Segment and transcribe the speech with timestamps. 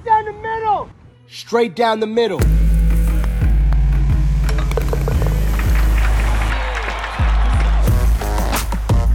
[0.00, 0.88] Straight down the middle.
[1.28, 2.40] Straight down the middle.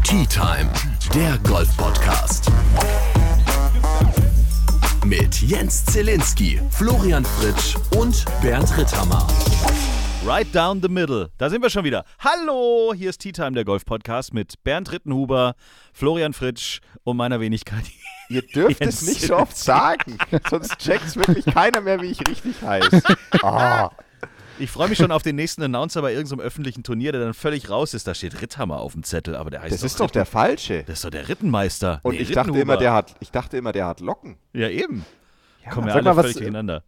[0.04, 0.70] Tea Time,
[1.14, 2.52] der Golf-Podcast.
[5.06, 9.28] Mit Jens Zielinski, Florian Fritsch und Bernd Ritthammer.
[10.26, 11.30] Right down the middle.
[11.38, 12.04] Da sind wir schon wieder.
[12.20, 15.54] Hallo, hier ist Tea Time, der Golf-Podcast mit Bernd Rittenhuber,
[15.94, 17.84] Florian Fritsch und meiner Wenigkeit.
[18.30, 20.18] Ihr dürft Jens es nicht so oft sagen,
[20.50, 23.02] sonst checkt wirklich keiner mehr, wie ich richtig heiße.
[23.44, 23.92] Ah,
[24.58, 27.70] Ich freue mich schon auf den nächsten Announcer bei irgendeinem öffentlichen Turnier, der dann völlig
[27.70, 28.08] raus ist.
[28.08, 30.84] Da steht Ritthammer auf dem Zettel, aber der heißt das ist doch der falsche.
[30.86, 32.00] Das ist doch der Rittenmeister.
[32.02, 34.38] Und Nee, ich dachte immer, der hat, ich dachte immer, der hat Locken.
[34.54, 35.06] Ja, eben.
[35.72, 36.84] Kommen wir alle mal, was- völlig durcheinander.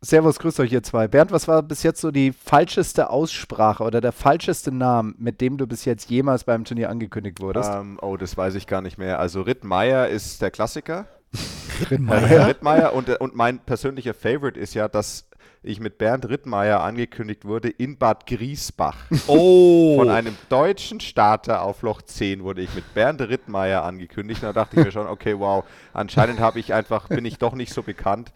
[0.00, 1.08] Servus, grüßt euch ihr zwei.
[1.08, 5.58] Bernd, was war bis jetzt so die falscheste Aussprache oder der falscheste Name, mit dem
[5.58, 7.70] du bis jetzt jemals beim Turnier angekündigt wurdest?
[7.72, 9.18] Ähm, oh, das weiß ich gar nicht mehr.
[9.18, 11.08] Also Rittmeier ist der Klassiker.
[11.90, 12.46] Rittenmeier?
[12.46, 15.28] Rittmeier und, und mein persönlicher Favorite ist ja, dass
[15.64, 18.96] ich mit Bernd Rittmeier angekündigt wurde in Bad Griesbach.
[19.26, 19.96] Oh.
[19.98, 24.44] Von einem deutschen Starter auf Loch 10 wurde ich mit Bernd Rittmeier angekündigt.
[24.44, 27.74] Da dachte ich mir schon, okay, wow, anscheinend habe ich einfach, bin ich doch nicht
[27.74, 28.32] so bekannt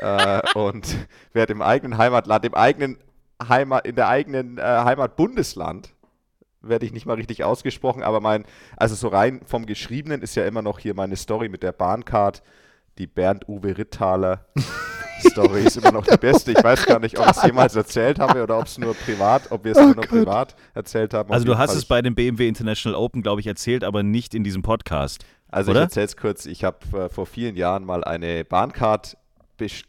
[0.00, 0.96] äh, und
[1.32, 2.98] werde im eigenen Heimatland, im eigenen
[3.46, 5.92] Heimat, in der eigenen äh, Heimatbundesland
[6.62, 8.44] werde ich nicht mal richtig ausgesprochen, aber mein,
[8.76, 12.42] also so rein vom Geschriebenen ist ja immer noch hier meine Story mit der Bahncard,
[12.98, 14.46] die Bernd-Uwe Ritthaler
[15.20, 16.52] Story ist immer noch die beste.
[16.52, 19.50] Ich weiß gar nicht, ob ich es jemals erzählt habe oder ob es nur privat,
[19.50, 21.32] ob wir es nur noch privat erzählt haben.
[21.32, 24.34] Also du hast Fall, es bei dem BMW International Open, glaube ich, erzählt, aber nicht
[24.34, 25.24] in diesem Podcast.
[25.48, 25.80] Also oder?
[25.80, 26.46] ich erzähle es kurz.
[26.46, 29.16] Ich habe äh, vor vielen Jahren mal eine Bahncard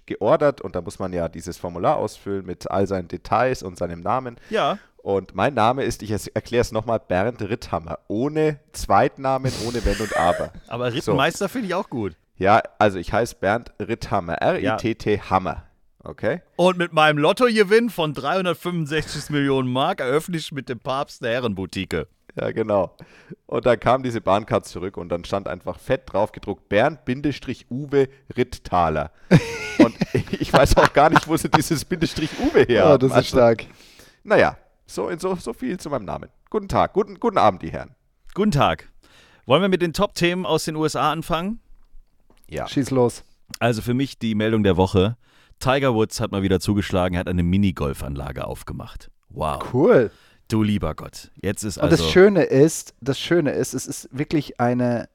[0.06, 4.02] geordert und da muss man ja dieses Formular ausfüllen mit all seinen Details und seinem
[4.02, 4.38] Namen.
[4.50, 4.78] Ja.
[4.98, 8.00] Und mein Name ist, ich erkläre es nochmal, Bernd Ritthammer.
[8.08, 10.52] Ohne Zweitnamen, ohne Wenn und Aber.
[10.68, 12.18] Aber Rittenmeister finde ich auch gut.
[12.36, 14.34] Ja, also ich heiße Bernd Ritthammer.
[14.34, 15.64] R-I-T-T Hammer.
[16.04, 16.42] Okay?
[16.56, 22.08] Und mit meinem Lottogewinn von 365 Millionen Mark eröffne ich mit dem Papst eine Herrenboutique.
[22.40, 22.96] Ja, genau.
[23.48, 29.12] Und dann kam diese Bahncard zurück und dann stand einfach fett drauf gedruckt Bernd-Uwe Ritthaler.
[29.80, 29.96] und
[30.40, 33.00] ich weiß auch gar nicht, wo sie dieses Bindestrich Uwe her oh, haben.
[33.00, 33.66] das ist Also, stark.
[34.24, 36.30] Naja, so, so, so viel zu meinem Namen.
[36.50, 37.96] Guten Tag, guten, guten Abend, die Herren.
[38.36, 38.88] Guten Tag.
[39.48, 41.60] Wollen wir mit den Top-Themen aus den USA anfangen?
[42.50, 42.68] Ja.
[42.68, 43.24] Schieß los.
[43.60, 45.18] Also für mich die Meldung der Woche.
[45.60, 49.10] Tiger Woods hat mal wieder zugeschlagen, er hat eine Minigolfanlage aufgemacht.
[49.30, 49.74] Wow.
[49.74, 50.12] Cool.
[50.48, 51.30] Du lieber Gott.
[51.42, 51.98] Jetzt ist Und also.
[52.04, 55.10] das Schöne ist, das Schöne ist, es ist wirklich eine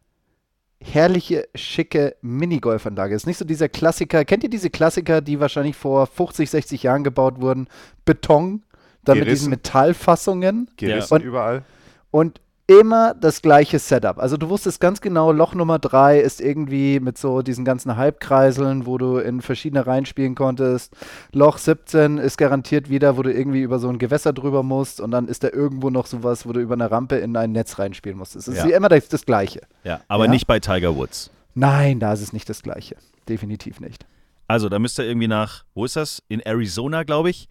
[0.81, 3.15] herrliche, schicke Minigolfanlage.
[3.15, 4.25] Es ist nicht so dieser Klassiker.
[4.25, 7.69] Kennt ihr diese Klassiker, die wahrscheinlich vor 50, 60 Jahren gebaut wurden?
[8.05, 8.63] Beton,
[9.05, 9.51] dann mit diesen Gerissen.
[9.51, 11.65] Metallfassungen Gerissen Und- überall.
[12.11, 14.19] und immer das gleiche Setup.
[14.19, 18.87] Also du wusstest ganz genau, Loch Nummer 3 ist irgendwie mit so diesen ganzen Halbkreiseln,
[18.87, 20.95] wo du in verschiedene Reihen spielen konntest.
[21.33, 25.11] Loch 17 ist garantiert wieder, wo du irgendwie über so ein Gewässer drüber musst und
[25.11, 28.17] dann ist da irgendwo noch sowas, wo du über eine Rampe in ein Netz reinspielen
[28.17, 28.37] musst.
[28.37, 28.77] Es ist Ja.
[28.77, 29.61] immer das, das Gleiche.
[29.85, 30.31] ja, aber Ja.
[30.31, 31.31] nicht bei Tiger Woods.
[31.55, 32.97] Nein, da ist es nicht das Gleiche.
[33.29, 34.07] Definitiv nicht.
[34.49, 36.23] Also, da müsst ihr irgendwie nach, wo ist das?
[36.29, 37.49] In Arizona, glaube ich.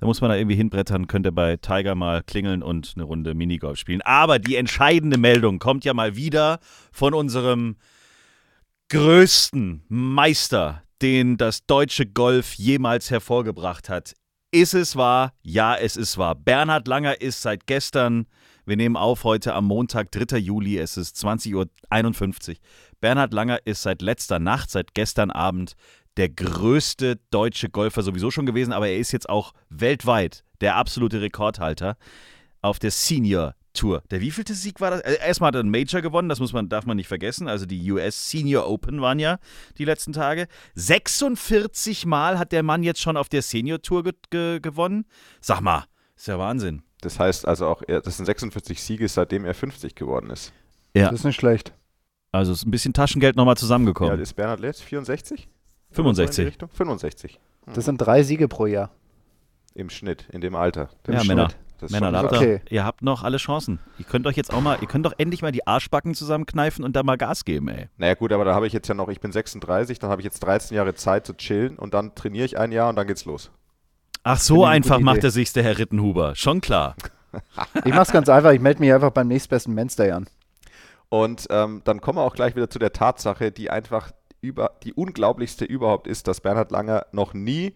[0.00, 3.34] Da muss man da irgendwie hinbrettern, könnt ihr bei Tiger mal klingeln und eine Runde
[3.34, 4.02] Minigolf spielen.
[4.02, 6.58] Aber die entscheidende Meldung kommt ja mal wieder
[6.92, 7.76] von unserem
[8.90, 14.14] größten Meister, den das deutsche Golf jemals hervorgebracht hat.
[14.52, 15.32] Ist es wahr?
[15.42, 16.34] Ja, es ist wahr.
[16.34, 18.26] Bernhard Langer ist seit gestern,
[18.64, 20.38] wir nehmen auf heute am Montag, 3.
[20.38, 22.56] Juli, es ist 20.51 Uhr.
[23.00, 25.74] Bernhard Langer ist seit letzter Nacht, seit gestern Abend
[26.16, 31.20] der größte deutsche Golfer sowieso schon gewesen, aber er ist jetzt auch weltweit der absolute
[31.20, 31.96] Rekordhalter
[32.62, 34.02] auf der Senior Tour.
[34.10, 35.00] Der wievielte Sieg war das?
[35.02, 37.46] Äh, Erstmal hat er einen Major gewonnen, das muss man, darf man nicht vergessen.
[37.46, 39.38] Also die US Senior Open waren ja
[39.78, 40.48] die letzten Tage.
[40.74, 45.04] 46 Mal hat der Mann jetzt schon auf der Senior Tour ge ge gewonnen.
[45.40, 45.84] Sag mal,
[46.16, 46.82] ist ja Wahnsinn.
[47.02, 50.52] Das heißt also auch, das sind 46 Siege, seitdem er 50 geworden ist.
[50.94, 51.10] Ja.
[51.10, 51.74] Das ist nicht schlecht.
[52.32, 54.18] Also ist ein bisschen Taschengeld nochmal zusammengekommen.
[54.18, 54.80] ist Bernhard Letz?
[54.80, 55.48] 64?
[55.92, 56.34] 65.
[56.36, 56.68] So in die Richtung?
[56.70, 57.40] 65.
[57.74, 58.90] Das sind drei Siege pro Jahr.
[59.74, 60.88] Im Schnitt, in dem Alter.
[61.06, 61.36] Im Ja, Schnitt.
[61.36, 61.48] Männer.
[61.90, 62.60] Männer, da habt ihr, Okay.
[62.70, 63.80] ihr habt noch alle Chancen.
[63.98, 66.96] Ihr könnt euch jetzt auch mal, ihr könnt doch endlich mal die Arschbacken zusammenkneifen und
[66.96, 67.88] da mal Gas geben, ey.
[67.98, 70.24] Naja gut, aber da habe ich jetzt ja noch, ich bin 36, dann habe ich
[70.24, 73.26] jetzt 13 Jahre Zeit zu chillen und dann trainiere ich ein Jahr und dann geht's
[73.26, 73.50] los.
[74.22, 75.26] Ach, so einfach macht Idee.
[75.26, 76.34] er sich's, der Herr Rittenhuber.
[76.34, 76.96] Schon klar.
[77.84, 80.26] Ich mach's ganz einfach, ich melde mich einfach beim nächstbesten Men's Day an.
[81.10, 84.10] Und ähm, dann kommen wir auch gleich wieder zu der Tatsache, die einfach
[84.46, 87.74] über, die unglaublichste überhaupt ist, dass Bernhard Langer noch nie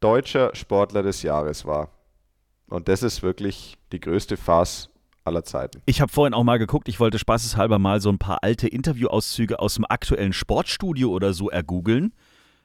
[0.00, 1.90] deutscher Sportler des Jahres war.
[2.68, 4.90] Und das ist wirklich die größte Farce
[5.24, 5.80] aller Zeiten.
[5.86, 9.58] Ich habe vorhin auch mal geguckt, ich wollte spaßeshalber mal so ein paar alte Interviewauszüge
[9.58, 12.12] aus dem aktuellen Sportstudio oder so ergoogeln.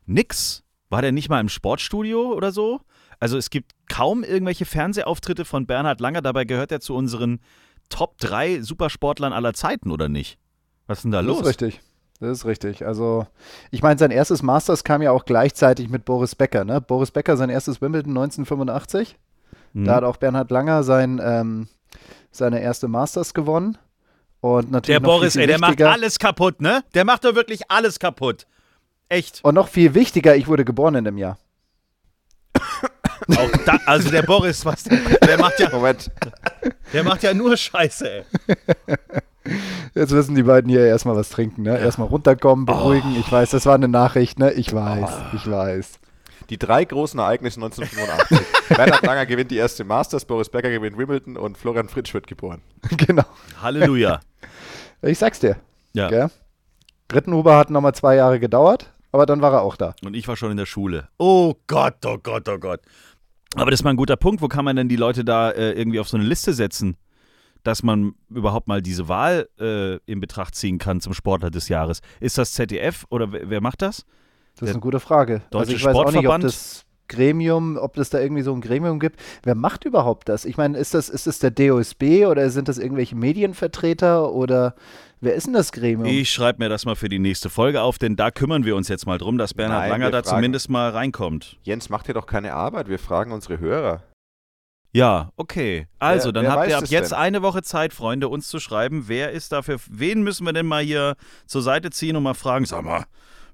[0.05, 0.63] Nix.
[0.89, 2.81] War der nicht mal im Sportstudio oder so?
[3.19, 7.39] Also es gibt kaum irgendwelche Fernsehauftritte von Bernhard Langer, dabei gehört er zu unseren
[7.89, 10.39] Top 3 Supersportlern aller Zeiten, oder nicht?
[10.87, 11.41] Was ist denn da Das los?
[11.41, 11.81] ist richtig.
[12.19, 12.86] Das ist richtig.
[12.86, 13.25] Also,
[13.71, 16.66] ich meine, sein erstes Masters kam ja auch gleichzeitig mit Boris Becker.
[16.66, 16.81] Ne?
[16.81, 19.18] Boris Becker, sein erstes Wimbledon 1985.
[19.74, 19.86] Hm.
[19.86, 21.68] Da hat auch Bernhard Langer sein, ähm,
[22.31, 23.77] seine erste Masters gewonnen.
[24.42, 26.83] Und natürlich Der noch Boris, ey, der macht alles kaputt, ne?
[26.94, 28.48] Der macht doch wirklich alles kaputt.
[29.10, 29.44] Echt.
[29.44, 31.38] Und noch viel wichtiger, ich wurde geboren in dem Jahr.
[33.36, 36.10] Auch da, also der Boris, was der, der macht ja, Moment,
[36.94, 38.25] der macht ja nur Scheiße, ey.
[39.95, 41.63] Jetzt müssen die beiden hier erstmal was trinken.
[41.63, 41.77] Ne?
[41.77, 43.15] Erstmal runterkommen, beruhigen.
[43.19, 44.39] Ich weiß, das war eine Nachricht.
[44.39, 44.51] Ne?
[44.51, 46.00] Ich weiß, ich weiß.
[46.50, 48.39] die drei großen Ereignisse 1985.
[48.77, 52.62] Bernhard Langer gewinnt die erste Masters, Boris Becker gewinnt Wimbledon und Florian Fritsch wird geboren.
[52.97, 53.25] genau.
[53.62, 54.19] Halleluja.
[55.01, 55.57] Ich sag's dir.
[55.94, 56.09] Ja.
[56.09, 56.30] Gell?
[57.12, 59.95] Rittenhuber hat nochmal zwei Jahre gedauert, aber dann war er auch da.
[60.03, 61.07] Und ich war schon in der Schule.
[61.18, 62.81] Oh Gott, oh Gott, oh Gott.
[63.56, 64.41] Aber das ist mal ein guter Punkt.
[64.41, 66.97] Wo kann man denn die Leute da äh, irgendwie auf so eine Liste setzen,
[67.63, 72.01] dass man überhaupt mal diese Wahl äh, in Betracht ziehen kann zum Sportler des Jahres?
[72.19, 74.06] Ist das ZDF oder wer, wer macht das?
[74.56, 75.41] Das ist Der eine gute Frage.
[75.51, 76.44] Deutsche also ich weiß auch nicht, ob Sportverband?
[76.44, 79.19] das Gremium, ob es da irgendwie so ein Gremium gibt.
[79.44, 80.45] Wer macht überhaupt das?
[80.45, 84.75] Ich meine, ist das, ist das der DOSB oder sind das irgendwelche Medienvertreter oder
[85.19, 86.05] wer ist denn das Gremium?
[86.05, 88.89] Ich schreibe mir das mal für die nächste Folge auf, denn da kümmern wir uns
[88.89, 91.57] jetzt mal drum, dass Bernhard Nein, Langer da fragen- zumindest mal reinkommt.
[91.63, 94.03] Jens macht hier doch keine Arbeit, wir fragen unsere Hörer.
[94.91, 95.88] Ja, okay.
[96.00, 97.18] Also, Wer- dann wer habt ihr ab jetzt denn?
[97.19, 100.83] eine Woche Zeit, Freunde, uns zu schreiben, wer ist dafür, wen müssen wir denn mal
[100.83, 101.15] hier
[101.45, 103.06] zur Seite ziehen und mal fragen, sag mal,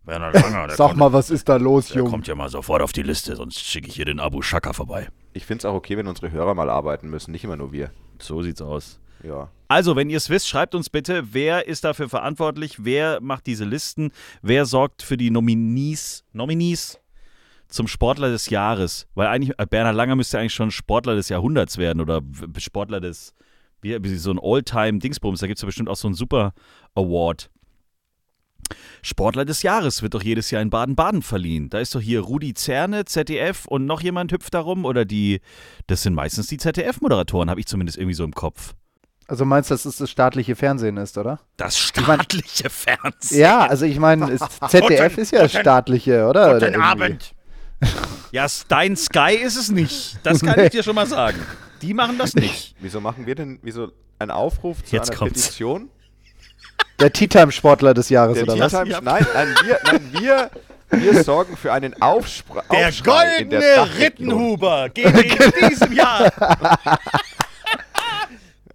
[0.05, 2.09] Bernhard Langer, der, Sag kommt, mal, was ist da los, Junge?
[2.09, 5.09] kommt ja mal sofort auf die Liste, sonst schicke ich hier den Abu Shaka vorbei.
[5.33, 7.91] Ich finde es auch okay, wenn unsere Hörer mal arbeiten müssen, nicht immer nur wir.
[8.19, 8.99] So sieht's aus.
[9.23, 9.49] Ja.
[9.67, 13.65] Also, wenn ihr es wisst, schreibt uns bitte, wer ist dafür verantwortlich, wer macht diese
[13.65, 14.11] Listen,
[14.43, 16.99] wer sorgt für die Nominees, Nominees
[17.67, 19.07] zum Sportler des Jahres.
[19.15, 22.21] Weil eigentlich, äh, Bernhard Langer müsste eigentlich schon Sportler des Jahrhunderts werden oder
[22.57, 23.33] Sportler des,
[23.81, 25.39] wie, wie so ein All-Time-Dingsbums.
[25.39, 27.49] Da gibt es ja bestimmt auch so einen Super-Award.
[29.01, 31.69] Sportler des Jahres wird doch jedes Jahr in Baden-Baden verliehen.
[31.69, 35.41] Da ist doch hier Rudi Zerne, ZDF und noch jemand hüpft da rum oder die,
[35.87, 38.73] das sind meistens die ZDF-Moderatoren, habe ich zumindest irgendwie so im Kopf.
[39.27, 41.39] Also meinst du, dass es das staatliche Fernsehen ist, oder?
[41.57, 43.39] Das staatliche Fernsehen.
[43.39, 44.37] Ja, also ich meine,
[44.67, 46.55] ZDF ist ja staatliche, oder?
[46.55, 47.17] Oder irgendwie.
[48.35, 50.17] Ja, dein Sky ist es nicht.
[50.23, 51.39] Das kann ich dir schon mal sagen.
[51.81, 52.75] Die machen das nicht.
[52.81, 55.43] Wieso machen wir denn wieso einen Aufruf zu Jetzt einer kommt's.
[55.43, 55.87] Petition?
[56.99, 58.73] Der Tea Time Sportler des Jahres, Der oder was?
[58.73, 60.51] Nein, nein, wir, nein, wir,
[60.89, 63.99] wir sorgen für einen Aufspr Der Aufschrei der goldene.
[63.99, 66.29] Rittenhuber geht in diesem Jahr.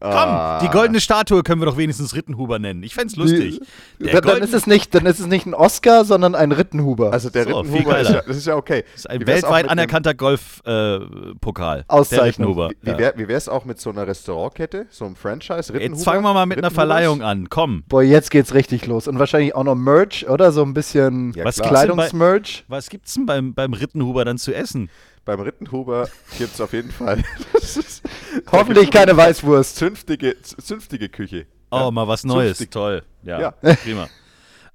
[0.01, 0.61] Komm, Ah.
[0.63, 2.83] die goldene Statue können wir doch wenigstens Rittenhuber nennen.
[2.83, 3.61] Ich fänd's lustig.
[3.99, 7.13] Der Dann, dann, ist es nicht, dann ist es nicht ein Oscar, sondern ein Rittenhuber.
[7.13, 8.85] Also der So, Rittenhuber ist ja, das ist ja okay.
[8.93, 11.85] Das ist ein weltweit anerkannter Golfpokal.
[11.85, 12.49] der Auszeichnung.
[12.59, 12.71] Rittenhuber.
[12.83, 12.99] Wie Ja.
[12.99, 15.73] wäre wie wär's auch mit so einer Restaurantkette, so einem Franchise?
[15.73, 15.97] Rittenhuber?
[15.97, 16.71] Jetzt fangen wir mal mit einer?
[16.71, 17.49] Verleihung an.
[17.51, 17.85] Komm.
[17.89, 19.07] Boah, jetzt geht's richtig los.
[19.09, 20.53] Und wahrscheinlich auch noch Merch, oder?
[20.53, 22.65] So ein bisschen Ja, gibt's Kleidungsmerch.
[22.69, 24.89] Was gibt's denn beim, beim Rittenhuber dann zu essen?
[25.27, 26.09] Beim Rittenhuber
[26.39, 28.03] gibt es auf jeden Fall das ist
[28.53, 29.77] Hoffentlich keine Weißwurst.
[29.77, 31.47] zünftige, zünftige Küche.
[31.71, 31.91] Oh, Ja.
[31.91, 32.59] mal was Neues.
[32.59, 32.71] Zünftig.
[32.73, 33.03] Toll.
[33.23, 33.51] Ja, Ja.
[33.83, 34.09] prima.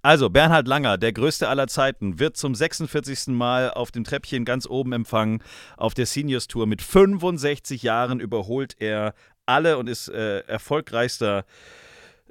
[0.01, 3.29] Also, Bernhard Langer, der größte aller Zeiten, wird zum 46.
[3.33, 5.41] Mal auf dem Treppchen ganz oben empfangen.
[5.77, 9.15] Auf der Seniors Tour mit 65 Jahren überholt er
[9.47, 11.43] alle und ist äh, erfolgreichster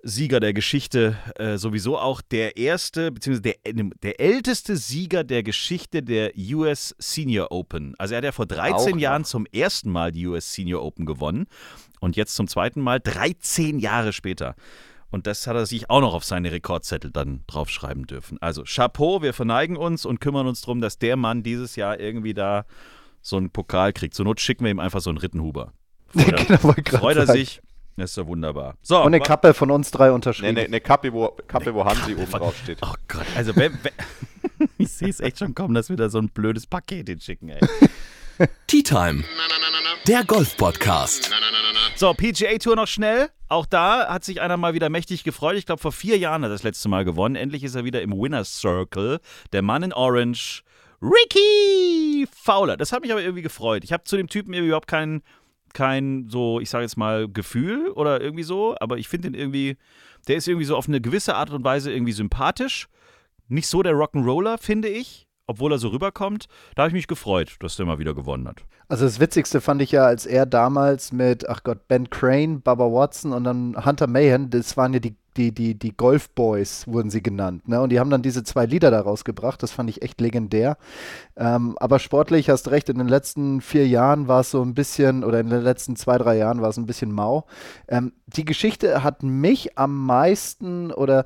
[0.07, 6.03] Sieger der Geschichte, äh, sowieso auch der erste, beziehungsweise der, der älteste Sieger der Geschichte
[6.03, 7.95] der US Senior Open.
[7.97, 9.01] Also er hat ja vor 13 noch.
[9.01, 11.47] Jahren zum ersten Mal die US Senior Open gewonnen
[12.01, 14.57] und jetzt zum zweiten Mal 13 Jahre später.
[15.11, 18.37] Und das hat er sich auch noch auf seine Rekordzettel dann draufschreiben dürfen.
[18.43, 22.35] Also Chapeau, wir verneigen uns und kümmern uns darum, dass der Mann dieses Jahr irgendwie
[22.35, 22.67] da
[23.23, 24.15] so einen Pokal kriegt.
[24.15, 25.73] Zur Not schicken wir ihm einfach so einen Rittenhuber.
[26.09, 27.39] Freut er, Genau, freut er sagen.
[27.39, 27.63] sich.
[27.97, 28.75] Das ist doch wunderbar.
[28.83, 30.55] So, Und eine Kappe von uns drei Ne, unterschrieben.
[30.55, 32.79] ne, ne Kappe, wo, Kappe, wo Hansi oben drauf steht.
[32.83, 36.19] Oh Gott, also wenn, wenn, ich sehe es echt schon kommen, dass wir da so
[36.19, 37.61] ein blödes Paket hinschicken, ey.
[38.67, 39.23] Tea Time.
[40.09, 41.31] Der Golf-Podcast.
[41.95, 43.29] So, PGA Tour noch schnell.
[43.49, 45.57] Auch da hat sich einer mal wieder mächtig gefreut.
[45.57, 47.37] Ich glaube, vor vier Jahren hat er das letzte Mal gewonnen.
[47.37, 49.21] Endlich ist er wieder im Winner's Circle.
[49.53, 50.63] Der Mann in Orange,
[51.01, 52.77] Ricky Fowler.
[52.77, 53.85] Das hat mich aber irgendwie gefreut.
[53.85, 54.89] Ich habe zu dem Typen irgendwie überhaupt
[55.75, 58.75] kein, so, ich sage jetzt mal, Gefühl oder irgendwie so.
[58.81, 59.77] Aber ich finde ihn irgendwie,
[60.29, 62.89] der ist irgendwie so auf eine gewisse Art und Weise irgendwie sympathisch.
[63.49, 65.27] Nicht so der Rock'n'Roller, finde ich.
[65.47, 66.47] Obwohl er so rüberkommt.
[66.75, 68.65] Da habe ich mich gefreut, dass der mal wieder gewonnen hat.
[68.89, 72.85] Also das Witzigste fand ich ja, als er damals mit, ach Gott, Ben Crane, Baba
[72.85, 77.11] Watson und dann Hunter Mahan, das waren ja die die, die, die Golf Boys wurden
[77.11, 77.69] sie genannt.
[77.69, 77.81] Ne?
[77.81, 79.63] Und die haben dann diese zwei Lieder daraus gebracht.
[79.63, 80.77] Das fand ich echt legendär.
[81.37, 85.25] Ähm, aber sportlich hast recht, in den letzten vier Jahren war es so ein bisschen,
[85.25, 87.47] oder in den letzten zwei, drei Jahren war es ein bisschen mau.
[87.89, 91.25] Ähm, die Geschichte hat mich am meisten oder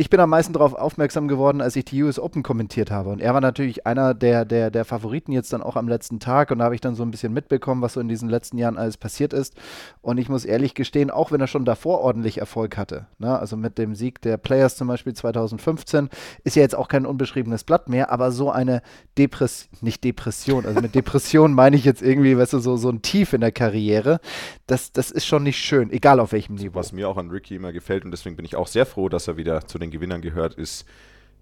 [0.00, 3.10] ich bin am meisten darauf aufmerksam geworden, als ich die US Open kommentiert habe.
[3.10, 6.50] Und er war natürlich einer der, der, der Favoriten jetzt dann auch am letzten Tag.
[6.50, 8.78] Und da habe ich dann so ein bisschen mitbekommen, was so in diesen letzten Jahren
[8.78, 9.56] alles passiert ist.
[10.00, 13.38] Und ich muss ehrlich gestehen, auch wenn er schon davor ordentlich Erfolg hatte, ne?
[13.38, 16.08] also mit dem Sieg der Players zum Beispiel 2015,
[16.44, 18.80] ist ja jetzt auch kein unbeschriebenes Blatt mehr, aber so eine
[19.18, 23.02] Depression, nicht Depression, also mit Depression meine ich jetzt irgendwie, weißt du, so, so ein
[23.02, 24.20] Tief in der Karriere,
[24.66, 26.76] das, das ist schon nicht schön, egal auf welchem Niveau.
[26.76, 29.28] Was mir auch an Ricky immer gefällt und deswegen bin ich auch sehr froh, dass
[29.28, 30.84] er wieder zu den Gewinnern gehört, ist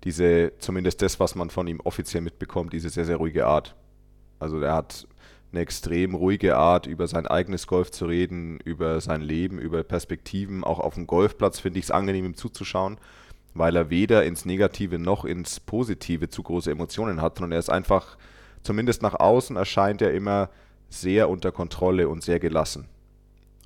[0.05, 3.75] diese, zumindest das, was man von ihm offiziell mitbekommt, diese sehr, sehr ruhige Art.
[4.39, 5.07] Also er hat
[5.51, 10.63] eine extrem ruhige Art, über sein eigenes Golf zu reden, über sein Leben, über Perspektiven.
[10.63, 12.99] Auch auf dem Golfplatz finde ich es angenehm, ihm zuzuschauen,
[13.55, 17.71] weil er weder ins Negative noch ins Positive zu große Emotionen hat, sondern er ist
[17.71, 18.19] einfach,
[18.63, 20.51] zumindest nach außen, erscheint er immer
[20.91, 22.89] sehr unter Kontrolle und sehr gelassen.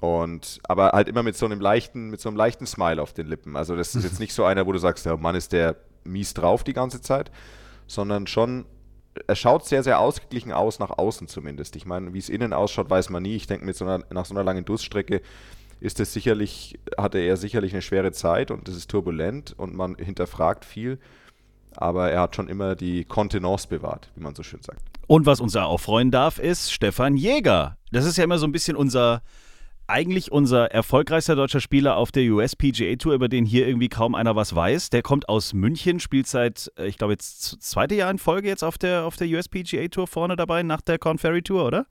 [0.02, 3.28] Und, aber halt immer mit so einem leichten, mit so einem leichten Smile auf den
[3.28, 3.54] Lippen.
[3.54, 6.34] Also das ist jetzt nicht so einer, wo du sagst, der Mann ist der mies
[6.34, 7.30] drauf die ganze Zeit,
[7.86, 8.66] sondern schon,
[9.28, 11.76] er schaut sehr, sehr ausgeglichen aus, nach außen zumindest.
[11.76, 13.36] Ich meine, wie es innen ausschaut, weiß man nie.
[13.36, 15.22] Ich denke, mit so einer, nach so einer langen Durststrecke
[15.78, 19.94] ist es sicherlich, hatte er sicherlich eine schwere Zeit und es ist turbulent und man
[19.94, 20.98] hinterfragt viel.
[21.76, 24.82] Aber er hat schon immer die Kontenance bewahrt, wie man so schön sagt.
[25.06, 27.76] Und was uns auch freuen darf, ist Stefan Jäger.
[27.92, 29.22] Das ist ja immer so ein bisschen unser
[29.92, 34.14] eigentlich unser erfolgreichster deutscher Spieler auf der US PGA Tour, über den hier irgendwie kaum
[34.14, 34.88] einer was weiß.
[34.88, 38.64] Der kommt aus München, spielt seit, äh, ich glaube, jetzt zweite Jahr in Folge jetzt
[38.64, 41.86] auf der, auf der US PGA Tour vorne dabei, nach der Corn Ferry Tour, oder?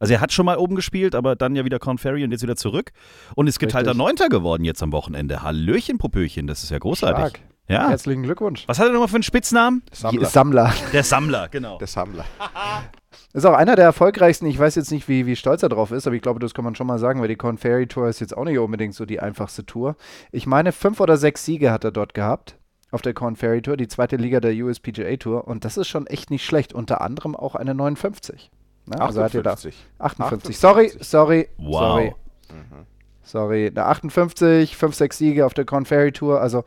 [0.00, 2.42] Also er hat schon mal oben gespielt, aber dann ja wieder Corn Ferry und jetzt
[2.42, 2.90] wieder zurück.
[3.36, 4.04] Und ist geteilter Richtig.
[4.04, 5.42] Neunter geworden jetzt am Wochenende.
[5.42, 7.30] Hallöchen, Popöchen, das ist ja großartig.
[7.30, 7.40] Stark.
[7.68, 7.88] Ja.
[7.88, 8.64] Herzlichen Glückwunsch.
[8.68, 9.82] Was hat er nochmal für einen Spitznamen?
[9.92, 10.26] Sammler.
[10.26, 10.72] Sammler.
[10.92, 11.78] Der Sammler, genau.
[11.78, 12.24] Der Sammler.
[13.32, 14.46] Ist auch einer der erfolgreichsten.
[14.46, 16.64] Ich weiß jetzt nicht, wie, wie stolz er drauf ist, aber ich glaube, das kann
[16.64, 19.04] man schon mal sagen, weil die Corn Ferry Tour ist jetzt auch nicht unbedingt so
[19.04, 19.96] die einfachste Tour.
[20.32, 22.56] Ich meine, fünf oder sechs Siege hat er dort gehabt
[22.92, 25.46] auf der Corn Ferry Tour, die zweite Liga der USPGA Tour.
[25.46, 26.72] Und das ist schon echt nicht schlecht.
[26.72, 28.50] Unter anderem auch eine 59.
[28.86, 29.00] Ne?
[29.00, 29.84] Also hat er da 58.
[29.98, 30.58] 58.
[30.58, 31.72] Sorry, sorry, Wow.
[31.80, 32.14] sorry.
[33.26, 36.40] Sorry, eine 58, 5, 6 Siege auf der Corn Ferry Tour.
[36.40, 36.64] Also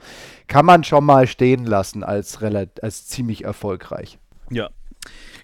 [0.47, 2.37] kann man schon mal stehen lassen als,
[2.81, 4.19] als ziemlich erfolgreich.
[4.49, 4.69] Ja.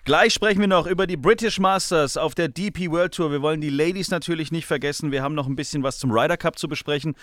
[0.03, 3.31] Gleich sprechen wir noch über die British Masters auf der DP World Tour.
[3.31, 5.12] Wir wollen die Ladies natürlich nicht vergessen.
[5.12, 7.15] Wir haben noch ein bisschen was zum Ryder Cup zu besprechen.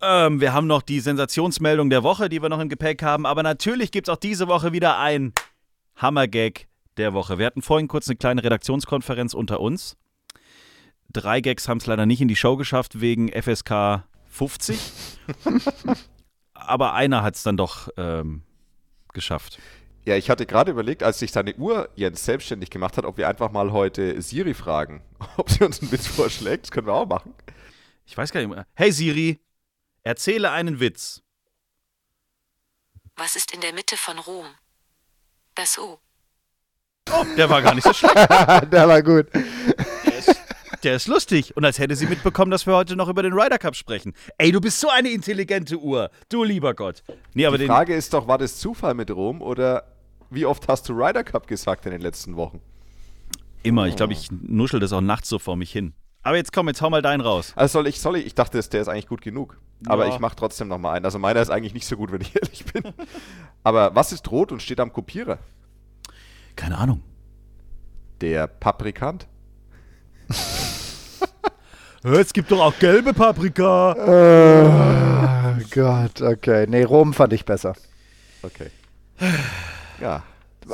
[0.00, 3.26] Ähm, wir haben noch die Sensationsmeldung der Woche, die wir noch im Gepäck haben.
[3.26, 5.32] Aber natürlich gibt es auch diese Woche wieder ein
[5.96, 7.38] Hammergag der Woche.
[7.38, 9.96] Wir hatten vorhin kurz eine kleine Redaktionskonferenz unter uns.
[11.14, 14.78] Drei Gags haben es leider nicht in die Show geschafft wegen FSK 50.
[16.54, 18.42] Aber einer hat es dann doch ähm,
[19.12, 19.60] geschafft.
[20.04, 23.28] Ja, ich hatte gerade überlegt, als sich seine Uhr Jens selbstständig gemacht hat, ob wir
[23.28, 25.02] einfach mal heute Siri fragen,
[25.36, 26.64] ob sie uns einen Witz vorschlägt.
[26.64, 27.32] Das können wir auch machen.
[28.06, 28.66] Ich weiß gar nicht mehr.
[28.74, 29.38] Hey Siri,
[30.02, 31.22] erzähle einen Witz.
[33.14, 34.46] Was ist in der Mitte von Rom?
[35.54, 36.00] Das O.
[37.36, 38.16] Der war gar nicht so schlecht.
[38.72, 39.28] Der war gut.
[40.84, 41.56] Der ist lustig.
[41.56, 44.12] Und als hätte sie mitbekommen, dass wir heute noch über den Ryder Cup sprechen.
[44.38, 46.10] Ey, du bist so eine intelligente Uhr.
[46.28, 47.02] Du lieber Gott.
[47.32, 47.66] Nee, aber Die.
[47.66, 49.84] Frage ist doch, war das Zufall mit Rom oder
[50.30, 52.60] wie oft hast du Ryder Cup gesagt in den letzten Wochen?
[53.62, 53.86] Immer.
[53.86, 55.94] Ich glaube, ich nuschel das auch nachts so vor mich hin.
[56.22, 57.52] Aber jetzt komm, jetzt hau mal deinen raus.
[57.56, 59.58] Also soll ich, soll ich, ich dachte, der ist eigentlich gut genug.
[59.86, 60.12] Aber Ja.
[60.14, 61.04] ich mache trotzdem nochmal einen.
[61.06, 62.82] Also meiner ist eigentlich nicht so gut, wenn ich ehrlich bin.
[63.62, 65.38] Aber was ist rot und steht am Kopierer?
[66.56, 67.02] Keine Ahnung.
[68.20, 69.26] Der Paprikant?
[72.06, 73.94] Es gibt doch auch gelbe Paprika.
[75.56, 76.66] Oh Gott, okay.
[76.68, 77.72] Nee, Rom fand ich besser.
[78.42, 78.66] Okay.
[80.02, 80.22] Ja.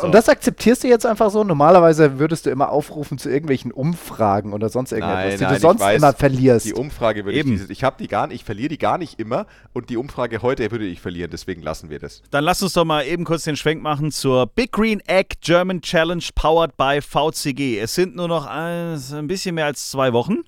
[0.03, 1.45] Und das akzeptierst du jetzt einfach so?
[1.45, 5.61] Normalerweise würdest du immer aufrufen zu irgendwelchen Umfragen oder sonst irgendetwas, Nein, die nein, du
[5.61, 6.67] sonst weiß, immer verlierst.
[6.67, 7.51] Die Umfrage würde Eben.
[7.53, 9.97] ich dieses, ich habe die gar nicht, ich verliere die gar nicht immer und die
[9.97, 12.23] Umfrage heute würde ich verlieren, deswegen lassen wir das.
[12.31, 15.81] Dann lass uns doch mal eben kurz den Schwenk machen zur Big Green Egg German
[15.81, 17.79] Challenge powered by VCG.
[17.79, 20.39] Es sind nur noch ein bisschen mehr als zwei Wochen.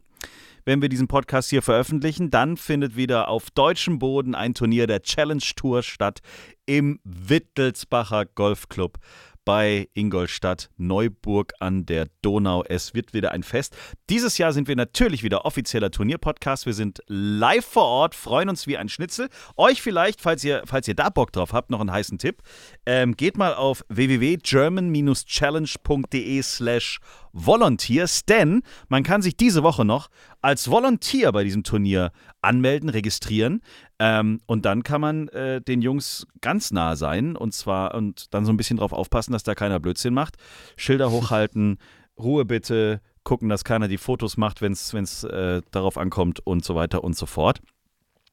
[0.64, 5.02] Wenn wir diesen Podcast hier veröffentlichen, dann findet wieder auf deutschem Boden ein Turnier der
[5.02, 6.20] Challenge Tour statt
[6.66, 8.98] im Wittelsbacher Golfclub
[9.44, 12.62] bei Ingolstadt, Neuburg an der Donau.
[12.68, 13.76] Es wird wieder ein Fest.
[14.08, 16.64] Dieses Jahr sind wir natürlich wieder offizieller Turnierpodcast.
[16.66, 19.28] Wir sind live vor Ort, freuen uns wie ein Schnitzel.
[19.56, 22.40] Euch vielleicht, falls ihr, falls ihr da Bock drauf habt, noch einen heißen Tipp.
[22.86, 27.00] Ähm, geht mal auf www.german-challenge.de slash
[27.32, 30.08] Volunteers, denn man kann sich diese Woche noch
[30.40, 32.12] als Volunteer bei diesem Turnier
[32.42, 33.62] anmelden, registrieren
[33.98, 38.44] ähm, und dann kann man äh, den Jungs ganz nah sein und zwar und dann
[38.44, 40.36] so ein bisschen drauf aufpassen, dass da keiner Blödsinn macht.
[40.76, 41.78] Schilder hochhalten,
[42.18, 46.74] Ruhe bitte, gucken, dass keiner die Fotos macht, wenn es äh, darauf ankommt und so
[46.74, 47.60] weiter und so fort.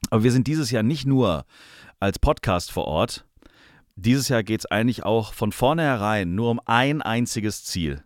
[0.09, 1.45] Aber wir sind dieses Jahr nicht nur
[1.99, 3.25] als Podcast vor Ort.
[3.95, 8.03] Dieses Jahr geht es eigentlich auch von vornherein nur um ein einziges Ziel.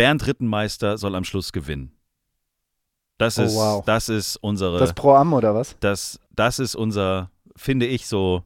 [0.00, 1.92] Bernd Rittenmeister soll am Schluss gewinnen.
[3.18, 3.84] Das Oh, ist, wow.
[3.84, 5.76] das ist unsere, Das Pro Am oder was?
[5.80, 8.42] das, das ist unser, finde ich so.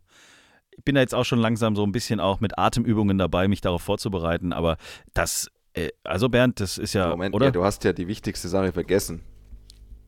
[0.76, 3.60] Ich bin da jetzt auch schon langsam so ein bisschen auch mit Atemübungen dabei, mich
[3.60, 4.52] darauf vorzubereiten.
[4.52, 4.76] Aber
[5.12, 7.46] das, äh, also Bernd, das ist ja, Moment, oder?
[7.46, 9.22] ja, du hast ja die wichtigste Sache vergessen.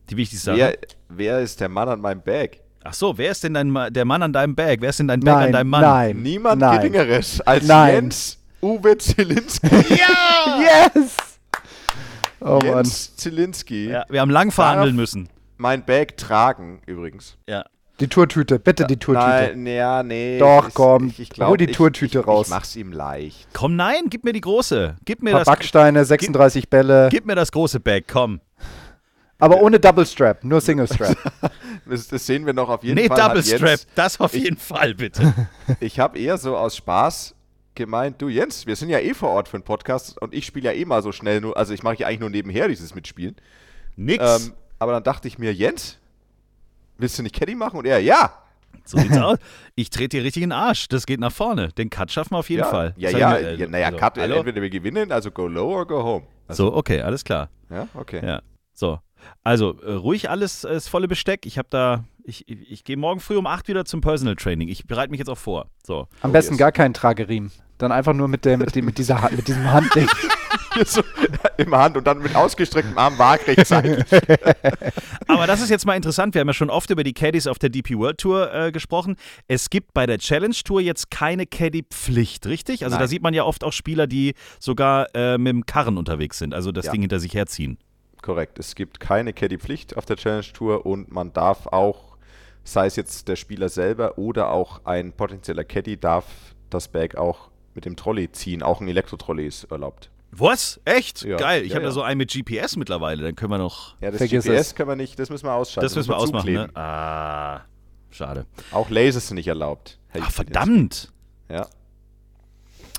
[0.09, 0.57] Die wichtigste Sache.
[0.57, 0.77] Wer,
[1.07, 2.59] wer ist der Mann an meinem Bag?
[2.83, 4.81] Ach so, wer ist denn dein, der Mann an deinem Bag?
[4.81, 5.81] Wer ist denn dein Bag an Nein, deinem Mann?
[5.81, 6.21] nein.
[6.21, 6.77] Niemand nein.
[6.81, 7.93] Geringeres als Nein.
[7.93, 9.67] Jens Uwe Zielinski.
[9.97, 11.26] Yes!
[12.47, 12.65] Oh Mann.
[12.65, 13.89] Jens Zielinski.
[13.89, 15.29] Ja, wir haben lang verhandeln müssen.
[15.57, 17.37] Mein Bag tragen übrigens.
[17.47, 17.65] Ja.
[17.99, 19.25] Die Tourtüte, bitte die Tourtüte.
[19.25, 20.37] Nein, ja, nee.
[20.37, 22.45] Doch, komm, Ich, ich glaub, hol die ich- Tourtüte ich, raus.
[22.45, 23.47] Ich mach's ihm leicht.
[23.53, 24.97] Komm, nein, gib mir die große.
[25.03, 28.39] Gib mir Paar das, Backsteine, 36 Bälle, gib mir das große Bag, komm.
[29.39, 31.17] aber ohne Double Strap, nur Single Strap.
[31.89, 33.17] Das, das sehen wir noch auf jeden Nee, Fall.
[33.23, 35.33] hat Double Jens- Strap, das auf jeden Fall, bitte.
[35.79, 37.33] Ich habe eher so aus Spaß
[37.77, 40.65] gemeint, du Jens, wir sind ja eh vor Ort für einen Podcast und ich spiele
[40.65, 43.35] ja eh mal so schnell nur, also ich mache ja eigentlich nur nebenher dieses Mitspielen.
[43.95, 44.45] Nix.
[44.45, 45.97] Ähm, aber dann dachte ich mir, Jens,
[46.97, 47.79] willst du nicht Caddy machen?
[47.79, 48.31] Und er, ja.
[48.85, 49.37] so sieht's aus.
[49.75, 50.87] Ich trete dir richtig in den Arsch.
[50.89, 51.69] Das geht nach vorne.
[51.69, 52.93] Den Cut schaffen wir auf jeden ja, Fall.
[52.97, 54.35] Ja, ja, mir, äh, ja naja, also, Cut, hallo?
[54.35, 56.25] entweder wir gewinnen, also go low or go home.
[56.47, 57.49] Also, So, okay, alles klar.
[57.69, 58.25] Ja, okay.
[58.25, 58.41] Ja,
[58.73, 58.99] so.
[59.43, 61.45] Also, äh, ruhig alles, äh, das volle Besteck.
[61.45, 64.67] Ich habe da, ich, ich, ich gehe morgen früh um 8 wieder zum Personal Training.
[64.69, 65.69] Ich bereite mich jetzt auch vor.
[65.83, 66.07] So.
[66.21, 66.59] Am Oh, besten yes.
[66.59, 67.51] gar keinen Trageriemen.
[67.77, 70.07] Dann einfach nur mit, der, mit, dem, mit, dieser, Hand- mit diesem Handding.
[70.85, 71.01] so,
[71.57, 74.03] Im Hand und dann mit ausgestrecktem Arm waagrecht sein.
[75.27, 76.33] Aber das ist jetzt mal interessant.
[76.33, 79.15] Wir haben ja schon oft über die Caddies auf der DP World Tour äh, gesprochen.
[79.47, 82.83] Es gibt bei der Challenge Tour jetzt keine Caddy-Pflicht, richtig?
[82.83, 83.09] Also da Nein.
[83.09, 86.71] sieht man ja oft auch Spieler, die sogar äh, mit dem Karren unterwegs sind, also
[86.71, 86.91] das Ja.
[86.93, 87.77] Ding hinter sich herziehen.
[88.21, 88.57] Korrekt.
[88.59, 92.17] Es gibt keine Caddy-Pflicht auf der Challenge Tour und man darf auch,
[92.63, 96.25] sei es jetzt der Spieler selber oder auch ein potenzieller Caddy, darf
[96.69, 98.61] das Bag auch mit dem Trolley ziehen.
[98.63, 100.09] Auch ein Elektrotrolley ist erlaubt.
[100.31, 100.81] Was?
[100.83, 101.21] Echt?
[101.23, 101.37] Ja.
[101.37, 101.61] Geil.
[101.63, 101.93] Ich Ja, habe da ja.
[101.93, 103.23] so einen mit GPS mittlerweile.
[103.23, 103.95] Dann können wir noch.
[104.01, 104.75] Ja, das Vergiss GPS es.
[104.75, 105.85] können wir nicht, das müssen wir ausschalten.
[105.85, 106.69] Das müssen wir ausmachen, ne?
[106.75, 107.61] Ah,
[108.11, 108.45] schade.
[108.71, 109.99] Auch Lasers sind nicht erlaubt.
[110.09, 110.35] Herr Ach, Justiz.
[110.35, 111.13] verdammt.
[111.49, 111.67] Ja.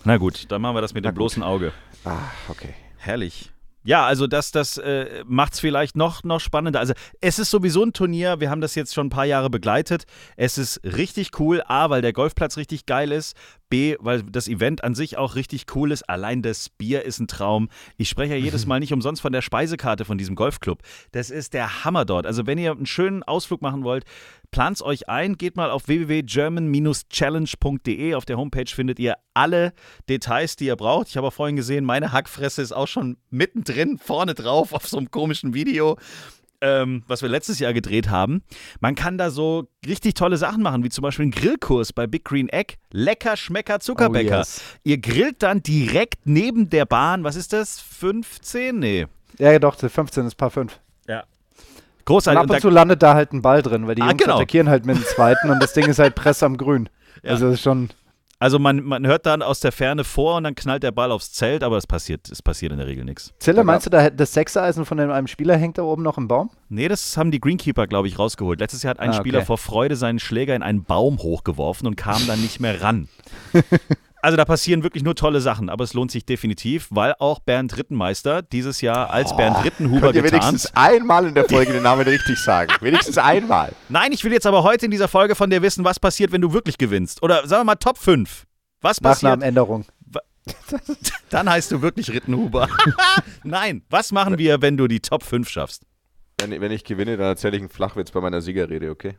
[0.05, 1.19] Na gut, dann machen wir das mit Na dem gut.
[1.19, 1.73] bloßen Auge.
[2.05, 2.75] Ah, okay.
[2.97, 3.51] Herrlich.
[3.85, 6.79] Ja, also das, das äh, macht es vielleicht noch, noch spannender.
[6.81, 10.05] Also es ist sowieso ein Turnier, wir haben das jetzt schon ein paar Jahre begleitet.
[10.37, 13.35] Es ist richtig cool, A, weil der Golfplatz richtig geil ist,
[13.69, 16.09] B, weil das Event an sich auch richtig cool ist.
[16.09, 17.69] Allein das Bier ist ein Traum.
[17.97, 20.83] Ich spreche ja jedes Mal nicht umsonst von der Speisekarte von diesem Golfclub.
[21.13, 22.27] Das ist der Hammer dort.
[22.27, 24.05] Also wenn ihr einen schönen Ausflug machen wollt,
[24.51, 28.15] plant's euch ein, geht mal auf www.german-challenge.de.
[28.15, 29.73] Auf der Homepage findet ihr alle
[30.09, 31.09] Details, die ihr braucht.
[31.09, 34.99] Ich habe auch vorhin gesehen, meine Hackfresse ist auch schon mittendrin, vorne drauf auf so
[34.99, 35.97] einem komischen Video.
[36.61, 38.43] Ähm, was wir letztes Jahr gedreht haben.
[38.81, 42.25] Man kann da so richtig tolle Sachen machen, wie zum Beispiel einen Grillkurs bei Big
[42.25, 42.75] Green Egg.
[42.91, 44.35] Lecker Schmecker Zuckerbäcker.
[44.37, 44.61] Oh, yes.
[44.83, 47.23] Ihr grillt dann direkt neben der Bahn.
[47.23, 47.81] Was ist das?
[47.81, 48.77] 15?
[48.79, 49.07] Nee.
[49.39, 50.81] Ja, doch, der 15 ist Paar 5.
[51.07, 51.21] Ja.
[51.21, 52.39] Und Großartig.
[52.39, 54.23] ab Und und da- zu landet da halt ein Ball drin, weil die Ah, Jungs
[54.23, 54.37] genau.
[54.37, 56.89] attackieren halt mit dem zweiten und das Ding ist halt Press am Grün.
[57.25, 57.31] Ja.
[57.33, 57.89] Also das ist schon.
[58.41, 61.33] Also man, man hört dann aus der Ferne vor und dann knallt der Ball aufs
[61.33, 63.33] Zelt, aber es passiert, es passiert in der Regel nichts.
[63.41, 66.51] Zille, meinst du, da das Sechseisen von einem Spieler hängt da oben noch im Baum?
[66.69, 68.61] Nee, das haben die Greenkeeper, glaube ich, rausgeholt.
[68.61, 69.21] Letztes Jahr hat ein Ah, okay.
[69.23, 73.09] Spieler vor Freude seinen Schläger in einen Baum hochgeworfen und kam dann nicht mehr ran.
[74.21, 77.77] Also da passieren wirklich nur tolle Sachen, aber es lohnt sich definitiv, weil auch Bernd
[77.77, 80.33] Rittenmeister dieses Jahr als Bernd Rittenhuber getarnt.
[80.33, 82.73] wenigstens einmal in der Folge den Namen richtig sagen?
[82.81, 83.73] Wenigstens einmal.
[83.89, 86.41] Nein, ich will jetzt aber heute in dieser Folge von dir wissen, was passiert, wenn
[86.41, 87.23] du wirklich gewinnst.
[87.23, 88.47] Oder sagen wir mal Top 5.
[88.81, 89.31] Was passiert?
[89.31, 89.85] Nachnamenänderung.
[91.31, 92.69] Dann heißt du wirklich Rittenhuber.
[93.45, 95.85] Nein, was machen wir, wenn du die Top 5 schaffst?
[96.41, 99.17] Wenn, wenn ich gewinne, dann erzähle ich einen Flachwitz bei meiner Siegerrede, okay?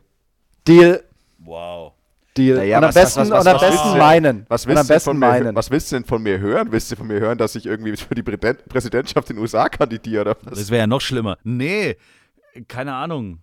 [0.66, 1.04] Deal.
[1.38, 1.92] Wow.
[2.36, 2.56] Deal.
[2.58, 4.46] Naja, und am was- besten, was- was- und am was besten meinen.
[4.48, 5.56] Was willst, am du von mir, meinen.
[5.56, 6.70] was willst du denn von mir hören?
[6.70, 9.68] Willst du von mir hören, dass ich irgendwie für die Präsident- Präsidentschaft in den USA
[9.68, 10.58] kandidiere oder was?
[10.58, 11.38] Das wäre ja noch schlimmer.
[11.42, 11.96] Nee,
[12.68, 13.40] keine Ahnung.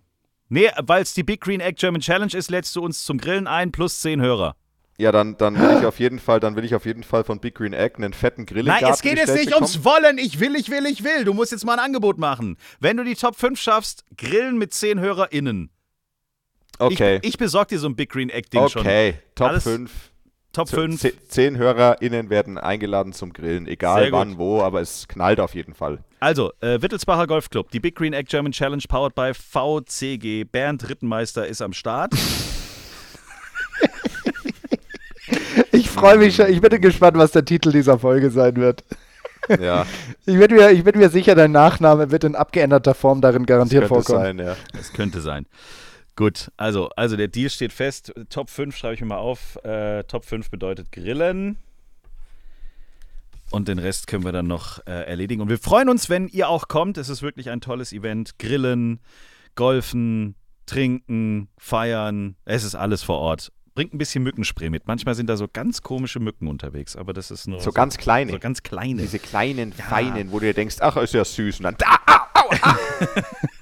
[0.48, 3.46] Nee, weil es die Big Green Egg German Challenge ist, lädst du uns zum Grillen
[3.46, 4.56] ein plus 10 Hörer.
[5.00, 7.38] Ja, dann, dann will ich auf jeden Fall, dann will ich auf jeden Fall von
[7.38, 10.18] Big Green Egg einen fetten Grill Nein, es geht jetzt nicht ums Wollen.
[10.18, 11.24] Ich will, ich will, ich will.
[11.24, 12.56] Du musst jetzt mal ein Angebot machen.
[12.80, 15.70] Wenn du die Top 5 schaffst, Grillen mit 10 HörerInnen.
[16.78, 18.82] Okay, Ich, ich besorg dir so ein Big Green Egg Ding schon.
[18.82, 19.90] okay, Top Alles- 5.
[20.52, 20.98] Top 5.
[21.00, 25.74] Ze- Zehn HörerInnen werden eingeladen zum Grillen, egal wann, wo, aber es knallt auf jeden
[25.74, 25.98] Fall.
[26.20, 30.44] Also, äh, Wittelsbacher Golfclub, die Big Green Egg German Challenge powered by VCG.
[30.44, 32.14] Bernd Rittenmeister ist am Start.
[35.72, 36.48] Ich freue mich schon.
[36.48, 38.84] Ich bin gespannt, was der Titel dieser Folge sein wird.
[39.60, 39.86] Ja,
[40.26, 43.88] Ich bin mir, ich bin mir sicher, dein Nachname wird in abgeänderter Form darin garantiert
[43.88, 44.38] könnte vorkommen.
[44.38, 44.56] sein, ja.
[44.72, 45.46] Das könnte sein.
[46.18, 48.12] Gut, also, also der Deal steht fest.
[48.28, 49.54] Top 5 schreibe ich mir mal auf.
[49.64, 51.58] Äh, Top 5 bedeutet Grillen.
[53.52, 55.40] Und den Rest können wir dann noch äh, erledigen.
[55.40, 56.98] Und wir freuen uns, wenn ihr auch kommt.
[56.98, 58.36] Es ist wirklich ein tolles Event.
[58.40, 58.98] Grillen,
[59.54, 60.34] Golfen,
[60.66, 62.34] Trinken, Feiern.
[62.44, 63.52] Es ist alles vor Ort.
[63.76, 64.88] Bringt ein bisschen Mückenspray mit.
[64.88, 68.32] Manchmal sind da so ganz komische Mücken unterwegs, aber das ist nur So ganz kleine.
[68.32, 69.02] so ganz kleine.
[69.02, 71.60] Diese kleinen, feinen, wo du dir denkst, ach, ist ja süß.
[71.60, 71.96] Und dann, da,
[72.34, 72.50] au,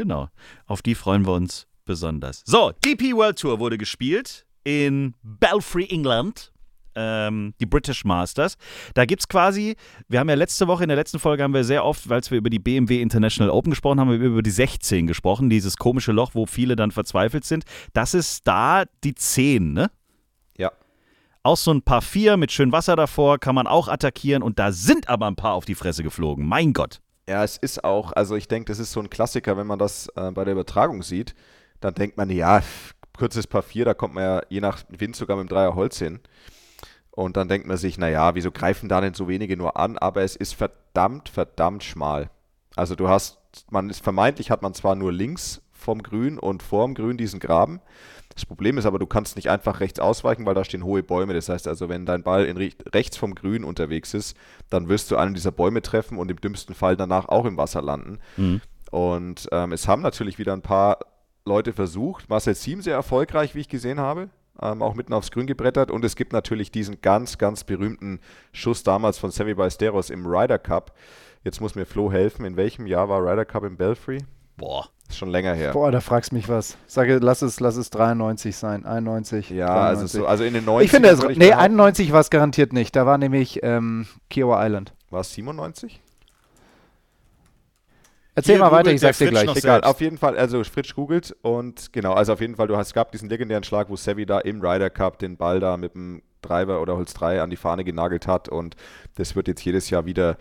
[0.00, 0.30] Genau.
[0.64, 2.42] Auf die freuen wir uns besonders.
[2.46, 6.52] So, DP World Tour wurde gespielt in Belfry, England.
[6.94, 8.56] Ähm, die British Masters.
[8.94, 9.76] Da gibt es quasi,
[10.08, 12.38] wir haben ja letzte Woche, in der letzten Folge haben wir sehr oft, weil wir
[12.38, 16.12] über die BMW International Open gesprochen haben, haben wir über die 16 gesprochen, dieses komische
[16.12, 17.64] Loch, wo viele dann verzweifelt sind.
[17.92, 19.90] Das ist da die 10, ne?
[20.56, 20.72] Ja.
[21.42, 24.72] Auch so ein paar 4 mit schön Wasser davor kann man auch attackieren und da
[24.72, 26.46] sind aber ein paar auf die Fresse geflogen.
[26.46, 27.00] Mein Gott.
[27.30, 30.08] Ja, es ist auch, also ich denke, das ist so ein Klassiker, wenn man das
[30.16, 31.36] äh, bei der Übertragung sieht,
[31.78, 32.60] dann denkt man, ja,
[33.16, 36.18] kurzes 4, da kommt man ja je nach Wind sogar mit dem Dreier Holz hin.
[37.12, 39.96] Und dann denkt man sich, naja, wieso greifen da denn so wenige nur an?
[39.96, 42.30] Aber es ist verdammt, verdammt schmal.
[42.74, 43.38] Also du hast,
[43.70, 47.80] man ist vermeintlich hat man zwar nur links vom Grün und vorm Grün diesen Graben.
[48.34, 51.34] Das Problem ist aber, du kannst nicht einfach rechts ausweichen, weil da stehen hohe Bäume.
[51.34, 52.56] Das heißt also, wenn dein Ball in
[52.92, 54.36] rechts vom Grün unterwegs ist,
[54.70, 57.82] dann wirst du einen dieser Bäume treffen und im dümmsten Fall danach auch im Wasser
[57.82, 58.18] landen.
[58.90, 60.98] Und ähm, es haben natürlich wieder ein paar
[61.44, 62.28] Leute versucht.
[62.28, 64.30] Marcel Siem sehr erfolgreich, wie ich gesehen habe.
[64.60, 65.90] Ähm, auch mitten aufs Grün gebrettert.
[65.90, 68.20] Und es gibt natürlich diesen ganz, ganz berühmten
[68.52, 70.94] Schuss damals von Semi Ballesteros im Ryder Cup.
[71.44, 72.44] Jetzt muss mir Flo helfen.
[72.44, 74.18] In welchem Jahr war Ryder Cup in Belfry?
[74.56, 74.88] Boah.
[75.10, 75.72] Ist schon länger her.
[75.72, 76.76] Boah, da fragst mich was.
[76.86, 78.86] Sage, lass es, lass es 93 sein.
[78.86, 79.50] 91.
[79.50, 80.00] Ja, 93.
[80.00, 81.36] also, so, also in den 90 ich finde es.
[81.36, 82.94] Nee, 91 war es garantiert nicht.
[82.94, 84.94] Da war nämlich ähm, Kiowa Island.
[85.10, 86.00] War es 97?
[88.36, 89.42] Erzähl Hier mal weiter, ich sag's dir gleich.
[89.42, 89.86] Egal, selbst.
[89.86, 92.94] auf jeden Fall, also Fritsch googelt und genau, also auf jeden Fall, du hast, es
[92.94, 96.22] gab diesen legendären Schlag, wo Sevi da im Ryder Cup den Ball da mit dem
[96.40, 98.76] Driver oder Holz 3 an die Fahne genagelt hat und
[99.16, 100.36] das wird jetzt jedes Jahr wieder,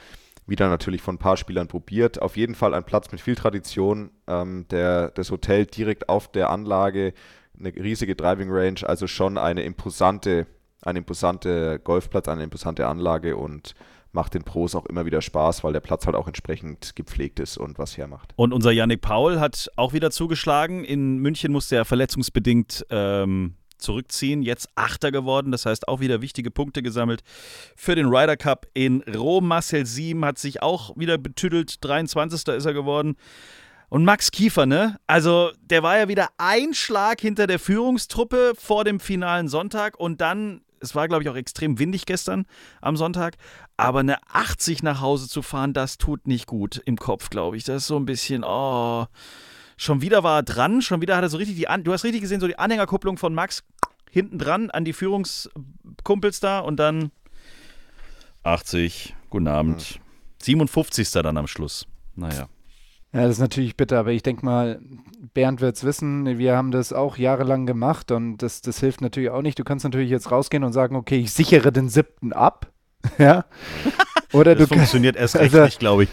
[0.50, 2.22] wieder natürlich von ein paar Spielern probiert.
[2.22, 6.50] Auf jeden Fall ein Platz mit viel Tradition, ähm, der, das Hotel direkt auf der
[6.50, 7.14] Anlage,
[7.58, 10.48] eine riesige Driving Range, also schon eine imposante,
[10.82, 13.76] ein imposante Golfplatz, eine imposante Anlage und
[14.12, 17.58] macht den Pros auch immer wieder Spaß, weil der Platz halt auch entsprechend gepflegt ist
[17.58, 18.34] und was hermacht.
[18.36, 20.84] Und unser Yannick Paul hat auch wieder zugeschlagen.
[20.84, 24.42] In München musste er verletzungsbedingt ähm, zurückziehen.
[24.42, 27.22] Jetzt Achter geworden, das heißt auch wieder wichtige Punkte gesammelt
[27.76, 29.48] für den Ryder Cup in Rom.
[29.48, 31.84] Marcel Sieben hat sich auch wieder betüdelt.
[31.84, 32.48] 23.
[32.56, 33.16] ist er geworden.
[33.90, 35.00] Und Max Kiefer, ne?
[35.08, 40.22] Also, der war ja wieder ein Schlag hinter der Führungstruppe vor dem finalen Sonntag und
[40.22, 42.46] dann, es war, glaube ich, auch extrem windig gestern
[42.82, 43.38] am Sonntag,
[43.78, 47.64] aber eine 80 nach Hause zu fahren, das tut nicht gut im Kopf, glaube ich.
[47.64, 49.08] Das ist so ein bisschen, oh.
[49.82, 52.04] Schon wieder war er dran, schon wieder hat er so richtig die, An du hast
[52.04, 53.64] richtig gesehen, so die Anhängerkupplung von Max
[54.12, 57.12] hinten dran an die Führungskumpels da und dann
[58.44, 60.02] 80, guten Abend.
[60.44, 61.10] 57.
[61.12, 61.88] dann am Schluss.
[62.16, 62.50] Naja.
[63.14, 64.82] Ja, das ist natürlich bitter, aber ich denke mal,
[65.34, 69.30] Bernd wird es wissen, wir haben das auch jahrelang gemacht und das, das hilft natürlich
[69.30, 69.58] auch nicht.
[69.60, 72.70] Du kannst natürlich jetzt rausgehen und sagen, okay, ich sichere den siebten ab.
[73.18, 73.46] ja.
[74.34, 76.10] Oder Das du, funktioniert erst recht also- nicht, glaube ich.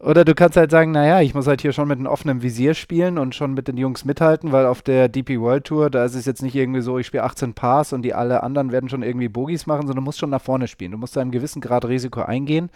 [0.00, 2.72] Oder du kannst halt sagen, naja, ich muss halt hier schon mit einem offenen Visier
[2.72, 6.14] spielen und schon mit den Jungs mithalten, weil auf der DP World Tour, da ist
[6.14, 9.02] es jetzt nicht irgendwie so, ich spiele 18 Pars und die alle anderen werden schon
[9.02, 10.92] irgendwie Bogies machen, sondern du musst schon nach vorne spielen.
[10.92, 12.70] Du musst da einen gewissen Grad Risiko eingehen.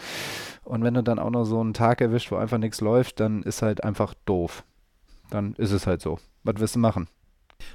[0.64, 3.42] Und wenn du dann auch noch so einen Tag erwischt, wo einfach nichts läuft, dann
[3.42, 4.62] ist halt einfach doof.
[5.30, 6.18] Dann ist es halt so.
[6.42, 7.08] Was wirst du machen?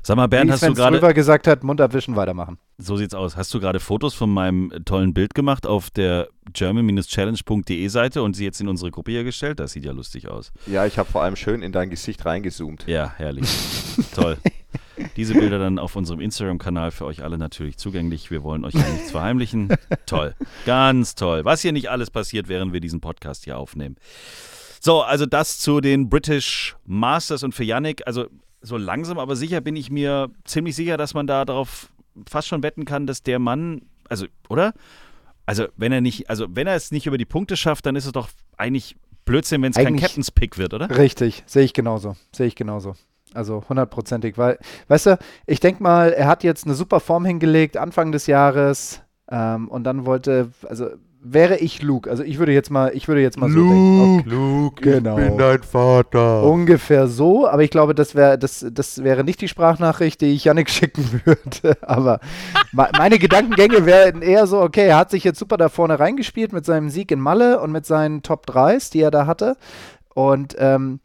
[0.02, 2.58] Sag mal, Bernd, hast du gerade, Ströber gesagt hat, Mund abwischen, weitermachen.
[2.78, 7.88] so sieht's aus, hast du gerade Fotos von meinem tollen Bild gemacht auf der german-challenge.de
[7.88, 9.60] Seite und sie jetzt in unsere Gruppe hier gestellt?
[9.60, 10.52] Das sieht ja lustig aus.
[10.66, 12.86] Ja, ich habe vor allem schön in dein Gesicht reingezoomt.
[12.88, 13.48] Ja, herrlich.
[14.16, 14.38] Toll.
[15.16, 18.32] Diese Bilder dann auf unserem Instagram-Kanal für euch alle natürlich zugänglich.
[18.32, 19.70] Wir wollen euch ja nichts verheimlichen.
[20.06, 20.36] Toll.
[20.66, 21.46] Ganz toll.
[21.46, 23.96] Was hier nicht alles passiert, während wir diesen Podcast hier aufnehmen.
[24.82, 28.06] So, also das zu den British Masters und für Yannick.
[28.08, 28.28] Also
[28.62, 31.92] so langsam, aber sicher bin ich mir ziemlich sicher, dass man da darauf
[32.30, 34.74] fast schon wetten kann, dass der Mann, also, oder?
[35.46, 38.06] Also, wenn er nicht, also wenn er es nicht über die Punkte schafft, dann ist
[38.06, 38.96] es doch eigentlich
[39.26, 40.96] Blödsinn, wenn es kein Captain's Pick wird, oder?
[40.98, 42.16] Richtig, sehe ich genauso.
[42.36, 42.96] Sehe ich genauso.
[43.34, 47.78] Also hundertprozentig, weil, weißt du, ich denke mal, er hat jetzt eine super Form hingelegt,
[47.78, 50.90] Anfang des Jahres, ähm, und dann wollte, also
[51.22, 54.20] wäre ich Luke, also ich würde jetzt mal, ich würde jetzt mal so denken.
[54.22, 54.30] Okay.
[54.30, 55.18] Luke, Genau.
[55.18, 56.44] ich bin dein Vater.
[56.44, 60.46] Ungefähr so, aber ich glaube, das wäre das, das wäre nicht die Sprachnachricht, die ich
[60.46, 61.78] Yannick schicken würde.
[61.82, 62.20] Aber
[62.72, 66.54] me- meine Gedankengänge wären eher so, okay, er hat sich jetzt super da vorne reingespielt
[66.54, 69.58] mit seinem Sieg in Malle und mit seinen Top 3s, die er da hatte.
[70.14, 71.00] Und ähm,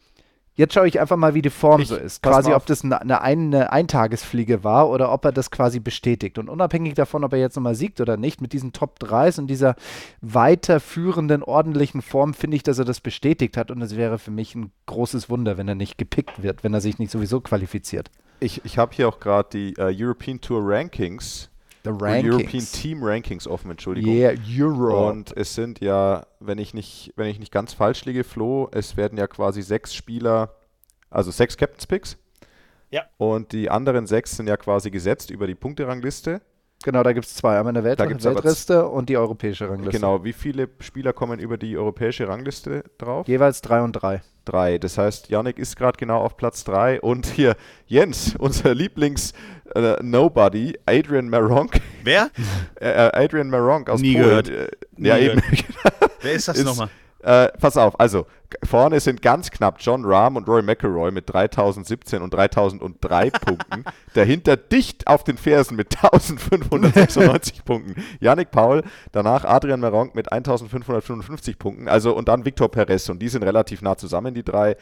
[0.55, 2.21] jetzt schaue ich einfach mal, wie die Form Ich- so ist.
[2.23, 6.37] Quasi, ob das eine, eine, eine Eintagesfliege war oder ob er das quasi bestätigt.
[6.37, 9.47] Und unabhängig davon, ob er jetzt nochmal siegt oder nicht, mit diesen Top 3s und
[9.47, 9.75] dieser
[10.21, 13.71] weiterführenden, ordentlichen Form finde ich, dass er das bestätigt hat.
[13.71, 16.81] Und es wäre für mich ein großes Wunder, wenn er nicht gepickt wird, wenn er
[16.81, 18.09] sich nicht sowieso qualifiziert.
[18.39, 21.49] Ich, ich habe hier auch gerade die äh, European Tour Rankings,
[21.91, 24.13] European Team Rankings offen, Entschuldigung.
[24.13, 25.09] Yeah, Euro.
[25.09, 28.97] Und es sind ja, wenn ich nicht, wenn ich nicht ganz falsch liege, Flo, es
[28.97, 30.55] werden ja quasi sechs Spieler,
[31.09, 32.17] also sechs Captain's Picks.
[32.91, 33.03] Ja.
[33.17, 36.41] Und die anderen sechs sind ja quasi gesetzt über die Punkterangliste.
[36.83, 37.57] genau, da gibt es zwei.
[37.57, 39.99] Einmal eine Welt Weltliste und die europäische Rangliste.
[39.99, 43.27] Genau, wie viele Spieler kommen über die europäische Rangliste drauf?
[43.27, 44.21] Jeweils drei und drei.
[44.45, 44.77] Drei.
[44.77, 47.55] Das heißt, Yannick ist gerade genau auf Platz drei und hier
[47.87, 52.29] Jens, unser Lieblings-Nobody, Adrian Maronk, Wer?
[52.79, 54.25] äh, äh, Adrian Maronk aus Nie Polen.
[54.25, 54.49] gehört.
[54.49, 55.41] Äh, Nie ja, eben.
[56.21, 56.89] Wer ist das nochmal?
[57.25, 58.27] Äh, pass auf, also
[58.63, 63.83] vorne sind ganz knapp John Rahm und Roy McIlroy mit 3017 und 3003 Punkten.
[64.13, 67.95] Dahinter dicht auf den Fersen mit 1596 Punkten.
[68.19, 71.87] Yannick Paul, danach Adrian Maronk mit 1555 Punkten.
[71.87, 74.77] Also und dann Victor Perez und die sind relativ nah zusammen, die drei.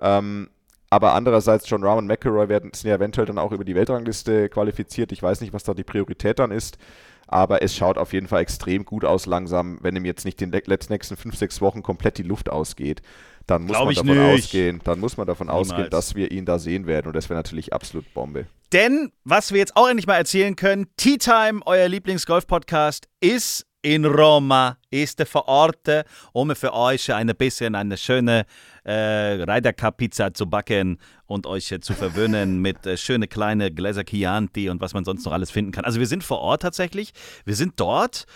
[0.00, 0.48] Ähm,
[0.90, 4.48] aber andererseits John Rahm und McIlroy werden sind ja eventuell dann auch über die Weltrangliste
[4.48, 5.12] qualifiziert.
[5.12, 6.78] Ich weiß nicht, was da die Priorität dann ist.
[7.26, 10.50] Aber es schaut auf jeden Fall extrem gut aus langsam, wenn ihm jetzt nicht in
[10.52, 13.02] den le- nächsten fünf, sechs Wochen komplett die Luft ausgeht.
[13.46, 14.44] Dann muss Glaub man davon nicht.
[14.44, 15.90] ausgehen, dann muss man davon ausgehen, Niemals.
[15.90, 17.06] dass wir ihn da sehen werden.
[17.08, 18.46] Und das wäre natürlich absolut Bombe.
[18.72, 24.04] Denn, was wir jetzt auch endlich mal erzählen können, Tea Time, euer Lieblingsgolf-Podcast, ist in
[24.04, 25.88] Roma, ist vor Ort,
[26.32, 28.44] um für euch ein bisschen eine schöne
[28.82, 33.70] äh, Ryder Cup Pizza zu backen und euch äh, zu verwöhnen mit äh, schöne kleine
[33.70, 35.84] Gläser Chianti und was man sonst noch alles finden kann.
[35.84, 37.12] Also wir sind vor Ort tatsächlich,
[37.44, 38.26] wir sind dort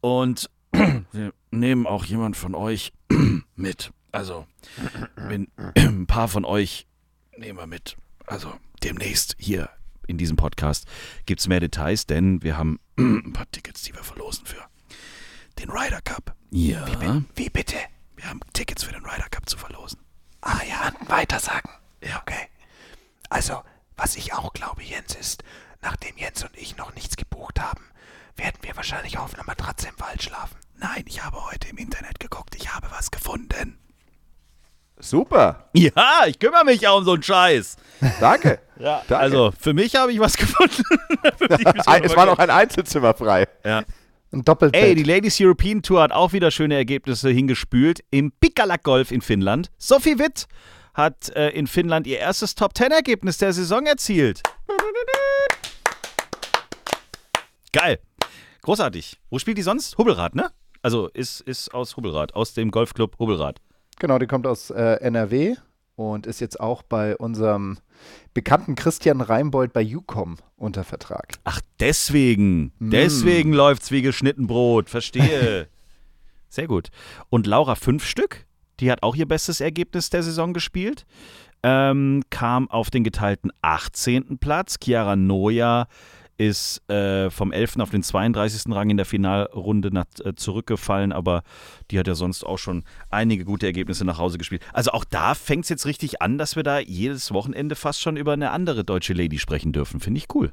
[0.00, 0.48] und
[1.10, 2.92] wir nehmen auch jemand von euch
[3.56, 3.90] mit.
[4.12, 4.46] Also,
[5.16, 6.86] wenn, ein paar von euch
[7.36, 7.96] nehmen wir mit.
[8.26, 8.52] Also
[8.84, 9.70] demnächst hier
[10.06, 10.86] in diesem Podcast
[11.26, 14.64] gibt es mehr Details, denn wir haben ein paar Tickets, die wir verlosen für
[15.58, 16.34] den Ryder Cup.
[16.50, 16.84] Ja.
[17.34, 17.76] Wie, bitte?
[18.16, 19.98] Wir haben Tickets für den Ryder Cup zu verlosen.
[20.40, 21.70] Ah ja, weiter sagen.
[22.02, 22.20] Ja.
[22.20, 22.48] Okay.
[23.30, 23.62] Also,
[23.96, 25.42] was ich auch glaube, Jens, ist,
[25.82, 27.84] nachdem Jens und ich noch nichts gebucht haben,
[28.36, 30.56] werden wir wahrscheinlich auf einer Matratze im Wald schlafen.
[30.76, 33.78] Nein, ich habe heute im Internet geguckt, ich habe was gefunden.
[34.98, 37.76] Super, Ja, ich kümmere mich ja um so einen Scheiß.
[38.20, 38.60] danke.
[38.76, 39.18] Ja, Danke.
[39.18, 40.82] also für mich habe ich was gefunden.
[42.02, 43.46] Es war noch ein Einzelzimmer frei.
[43.64, 43.84] ja.
[44.34, 44.82] Ein Doppelbett.
[44.82, 48.00] Ey, die Ladies European Tour hat auch wieder schöne Ergebnisse hingespült.
[48.10, 49.70] Im Pikalak Golf in Finnland.
[49.78, 50.48] Sophie Witt
[50.92, 54.42] hat äh, in Finnland ihr erstes Top-10-Ergebnis der Saison erzielt.
[57.72, 58.00] Geil.
[58.62, 59.20] Großartig.
[59.30, 59.96] Wo spielt die sonst?
[59.98, 60.50] Hubbelrad, ne?
[60.82, 63.60] Also ist, ist aus Hubbelrad, aus dem Golfclub Hubbelrad.
[64.00, 65.54] Genau, die kommt aus äh, NRW
[65.96, 67.78] und ist jetzt auch bei unserem
[68.32, 71.34] bekannten Christian Reimbold bei UCOM unter Vertrag.
[71.44, 72.72] Ach, deswegen.
[72.80, 74.90] Deswegen läuft's wie geschnitten Brot.
[74.90, 75.68] Verstehe.
[76.48, 76.90] Sehr gut.
[77.30, 78.46] Und Laura fünf Stück,
[78.80, 81.06] die hat auch ihr bestes Ergebnis der Saison gespielt.
[81.62, 84.38] Ähm, kam auf den geteilten 18.
[84.38, 84.76] Platz.
[84.82, 85.86] Chiara Noja
[86.36, 87.76] ist äh, vom 11.
[87.78, 88.72] auf den 32.
[88.74, 91.42] Rang in der Finalrunde nach, äh, zurückgefallen, aber
[91.90, 94.62] die hat ja sonst auch schon einige gute Ergebnisse nach Hause gespielt.
[94.72, 98.16] Also auch da fängt es jetzt richtig an, dass wir da jedes Wochenende fast schon
[98.16, 100.00] über eine andere deutsche Lady sprechen dürfen.
[100.00, 100.52] Finde ich cool.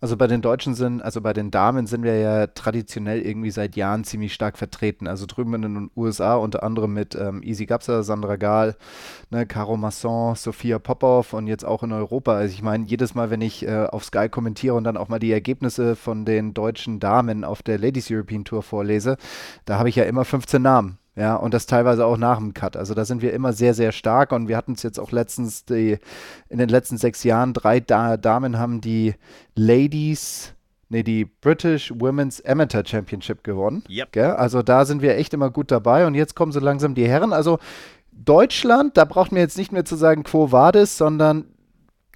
[0.00, 3.76] Also bei den Deutschen sind, also bei den Damen sind wir ja traditionell irgendwie seit
[3.76, 5.06] Jahren ziemlich stark vertreten.
[5.06, 8.76] Also drüben in den USA unter anderem mit ähm, Easy Gapsa, Sandra Gahl,
[9.28, 12.34] ne, Caro Masson, Sophia Popov und jetzt auch in Europa.
[12.34, 15.18] Also ich meine, jedes Mal, wenn ich äh, auf Sky kommentiere und dann auch mal
[15.18, 19.18] die Ergebnisse von den deutschen Damen auf der Ladies European Tour vorlese,
[19.66, 20.99] da habe ich ja immer 15 Namen.
[21.20, 22.78] Ja, und das teilweise auch nach dem Cut.
[22.78, 25.66] Also da sind wir immer sehr, sehr stark und wir hatten es jetzt auch letztens
[25.66, 25.98] die,
[26.48, 29.14] in den letzten sechs Jahren, drei da Damen haben die
[29.54, 30.54] Ladies,
[30.88, 33.84] nee, die British Women's Amateur Championship gewonnen.
[33.90, 34.12] Yep.
[34.12, 34.30] Gell?
[34.30, 37.34] Also da sind wir echt immer gut dabei und jetzt kommen so langsam die Herren.
[37.34, 37.58] Also
[38.12, 41.44] Deutschland, da braucht mir jetzt nicht mehr zu sagen Quo Vadis, sondern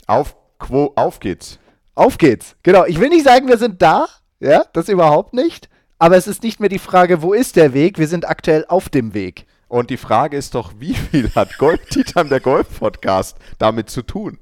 [0.07, 1.59] Auf, Quo, auf geht's.
[1.95, 2.57] auf geht's.
[2.63, 4.07] Genau, ich will nicht sagen, wir sind da,
[4.41, 5.69] ja, das überhaupt nicht.
[5.99, 7.99] Aber es ist nicht mehr die Frage, wo ist der Weg?
[7.99, 9.47] Wir sind aktuell auf dem Weg.
[9.69, 14.39] Und die Frage ist doch, wie viel hat Golf Time, der Golf-Podcast, damit zu tun?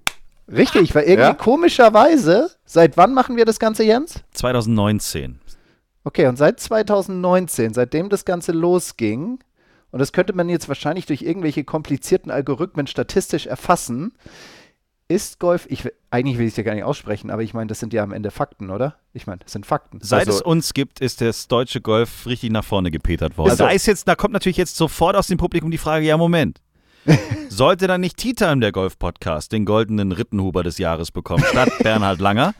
[0.50, 1.34] Richtig, weil irgendwie Ja?
[1.34, 4.20] komischerweise, seit wann machen wir das Ganze, Jens?
[4.32, 5.38] 2019.
[6.04, 9.38] Okay, und seit 2019, seitdem das Ganze losging,
[9.92, 14.12] und das könnte man jetzt wahrscheinlich durch irgendwelche komplizierten Algorithmen statistisch erfassen,
[15.14, 17.80] ist Golf, ich, eigentlich will ich es ja gar nicht aussprechen, aber ich meine, das
[17.80, 18.96] sind ja am Ende Fakten, oder?
[19.12, 19.98] Ich meine, das sind Fakten.
[20.02, 23.50] Seit Also- es uns gibt, ist das deutsche Golf richtig nach vorne gepetert worden.
[23.50, 26.16] Also- da ist jetzt, da kommt natürlich jetzt sofort aus dem Publikum die Frage: Ja,
[26.16, 26.60] Moment.
[27.48, 32.20] Sollte dann nicht Tea Time, der Golf-Podcast, den goldenen Rittenhuber des Jahres bekommen, statt Bernhard
[32.20, 32.54] Langer?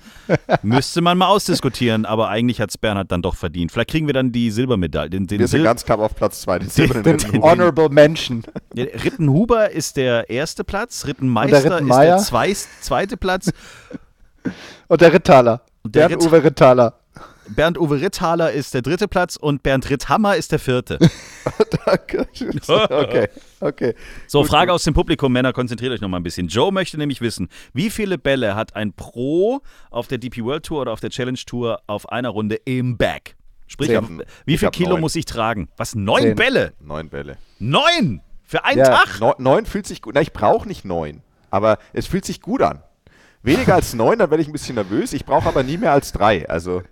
[0.63, 3.71] Müsste man mal ausdiskutieren, aber eigentlich hat es Bernhard dann doch verdient.
[3.73, 5.11] Vielleicht kriegen wir dann die Silbermedaille.
[5.11, 6.59] Den, den Wir sind Sil ganz knapp auf Platz 2.
[6.61, 7.51] Den silbernen Den Rittenhuber.
[7.51, 8.43] Honorable Mention.
[8.77, 12.17] Rittenhuber ist der erste Platz, Rittenmeister ist Rittenmeier?
[12.17, 13.51] der zweis- zweite Platz.
[14.89, 15.63] Und der Rittaler.
[15.85, 16.95] Der Bernd Uwe Rittaler.
[17.49, 20.99] Bernd Uwe Ritthaler ist der dritte Platz und Bernd Ritthammer ist der vierte.
[21.87, 23.29] okay,
[23.61, 23.95] okay.
[24.27, 26.49] So, Frage aus dem Publikum, Männer, konzentriert euch noch mal ein bisschen.
[26.49, 30.83] Joe möchte nämlich wissen, wie viele Bälle hat ein Pro auf der DP World Tour
[30.83, 33.37] oder auf der Challenge Tour auf einer Runde im Bag?
[33.67, 34.23] Sprich, Zehn.
[34.45, 35.01] wie viel Kilo neun.
[35.01, 35.69] muss ich tragen?
[35.77, 36.37] Was, neun Zehn.
[36.37, 36.73] Bälle?
[36.81, 37.39] Neun Bälle.
[37.59, 38.21] Neun?
[38.45, 38.85] Für einen Ja.
[38.85, 39.19] Tag?
[39.21, 40.15] Neu- Neun fühlt sich gut.
[40.15, 41.23] Na, ich brauche nicht neun.
[41.51, 42.83] Aber es fühlt sich gut an.
[43.45, 45.13] Weniger als neun, dann werde ich ein bisschen nervös.
[45.13, 46.49] Ich brauche aber nie mehr als drei.
[46.49, 46.83] Also,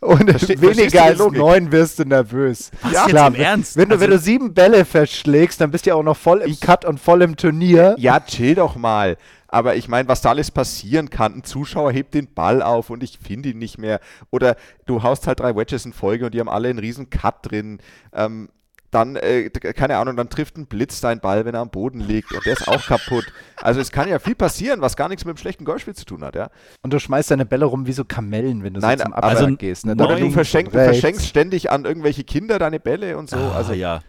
[0.00, 1.38] Und Verste- du weniger als Logik?
[1.38, 2.70] neun wirst du nervös.
[2.82, 3.28] Was, ja, jetzt klar.
[3.28, 3.76] im Ernst?
[3.76, 6.40] Wenn du, Also- wenn du sieben Bälle verschlägst, dann bist du ja auch noch voll
[6.40, 7.94] im Cut und voll im Turnier.
[7.98, 9.16] ja, chill doch mal.
[9.50, 13.02] Aber ich meine, was da alles passieren kann, ein Zuschauer hebt den Ball auf und
[13.02, 14.00] ich finde ihn nicht mehr.
[14.30, 17.50] Oder du haust halt drei Wedges in Folge und die haben alle einen riesen Cut
[17.50, 17.78] drin.
[18.12, 18.50] Ähm,
[18.90, 22.32] dann, äh, keine Ahnung, dann trifft ein Blitz deinen Ball, wenn er am Boden liegt
[22.32, 23.26] und der ist auch kaputt.
[23.56, 26.24] Also es kann ja viel passieren, was gar nichts mit dem schlechten Golfspiel zu tun
[26.24, 26.48] hat, ja.
[26.82, 29.28] Und du schmeißt deine Bälle rum wie so Kamellen, wenn du Nein, so zum also
[29.40, 29.84] Abschlag gehst.
[29.86, 29.92] Ne?
[29.92, 30.92] Oder du, links verschenk, und du rechts.
[31.00, 33.36] verschenkst ständig an irgendwelche Kinder deine Bälle und so.
[33.36, 34.00] Also Also ja.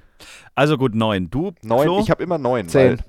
[0.56, 1.30] Also gut, neun.
[1.30, 2.00] Du, neun, Flo?
[2.02, 2.68] ich habe immer neun.
[2.70, 2.98] Zehn.
[3.00, 3.06] Weil,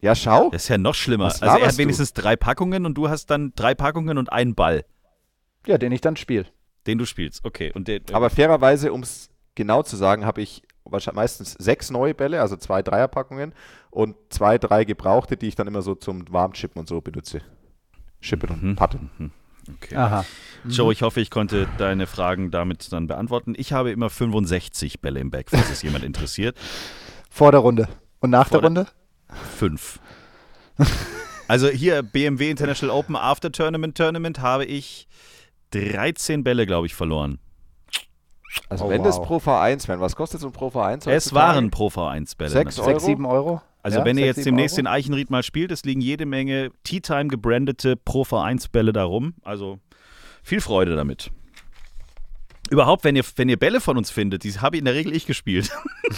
[0.00, 0.50] ja, schau.
[0.50, 1.26] Das ist ja noch schlimmer.
[1.26, 1.82] Was Also er hat laberst du?
[1.82, 4.84] wenigstens drei Packungen und du hast dann drei Packungen und einen Ball,
[5.66, 6.44] Ja, den ich dann spiele.
[6.86, 7.42] den du spielst.
[7.44, 7.72] Okay.
[7.74, 10.62] Und der, Aber fairerweise, um es genau zu sagen, habe ich
[11.14, 13.52] meistens sechs neue Bälle, also zwei Dreierpackungen
[13.90, 17.40] und zwei, drei gebrauchte, die ich dann immer so zum Warmchippen und so benutze.
[18.20, 18.68] Chippen Mhm.
[18.70, 19.32] und Patten.
[19.76, 19.94] okay.
[19.96, 20.24] Aha.
[20.66, 23.54] Joe, ich hoffe, ich konnte deine Fragen damit dann beantworten.
[23.56, 26.56] Ich habe immer 65 Bälle im Bag, falls es jemand interessiert.
[27.30, 27.88] Vor der Runde.
[28.20, 28.92] Und nach Vor der der- Runde?
[29.56, 29.98] Fünf.
[31.46, 35.06] Also hier BMW International Open After Tournament Tournament habe ich
[35.72, 37.38] 13 Bälle, glaube ich, verloren.
[38.68, 39.26] Also Oh, wenn das wow.
[39.26, 41.08] Pro V1 wären, was kostet so ein Pro V1?
[41.10, 42.50] Es waren Pro V1 Bälle.
[42.50, 42.86] Sechs natürlich.
[42.86, 42.98] Euro?
[42.98, 43.62] Sechs, sieben Euro?
[43.82, 44.80] Also Ja, wenn ihr jetzt demnächst Euro?
[44.80, 49.04] in Eichenried mal spielt, es liegen jede Menge Tea Time gebrandete Pro V1 Bälle da
[49.04, 49.34] rum.
[49.42, 49.78] Also
[50.42, 51.30] viel Freude damit.
[52.70, 55.26] Überhaupt, wenn ihr, wenn ihr Bälle von uns findet, die habe in der Regel ich
[55.26, 55.70] gespielt.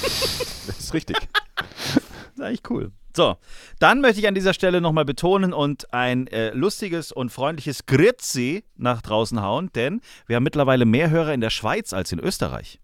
[0.67, 1.17] Das ist richtig.
[1.57, 2.93] Das ist eigentlich cool.
[3.17, 3.37] So,
[3.79, 8.65] dann möchte ich an dieser Stelle nochmal betonen und ein äh, lustiges und freundliches Grüezi
[8.77, 12.79] nach draußen hauen, denn wir haben mittlerweile mehr Hörer in der Schweiz als in Österreich.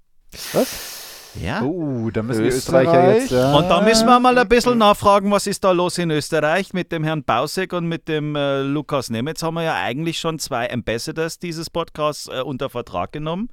[0.54, 1.02] Was?
[1.38, 1.62] Ja.
[1.62, 2.86] Oh, da müssen die Österreich.
[2.86, 3.30] Österreicher jetzt.
[3.30, 3.54] Ja.
[3.54, 6.92] Und da müssen wir mal ein bisschen nachfragen, was ist da los in Österreich mit
[6.92, 10.70] dem Herrn Bausek und mit dem äh, Lukas Nemetz haben wir ja eigentlich schon zwei
[10.70, 13.50] Ambassadors dieses Podcasts äh, unter Vertrag genommen.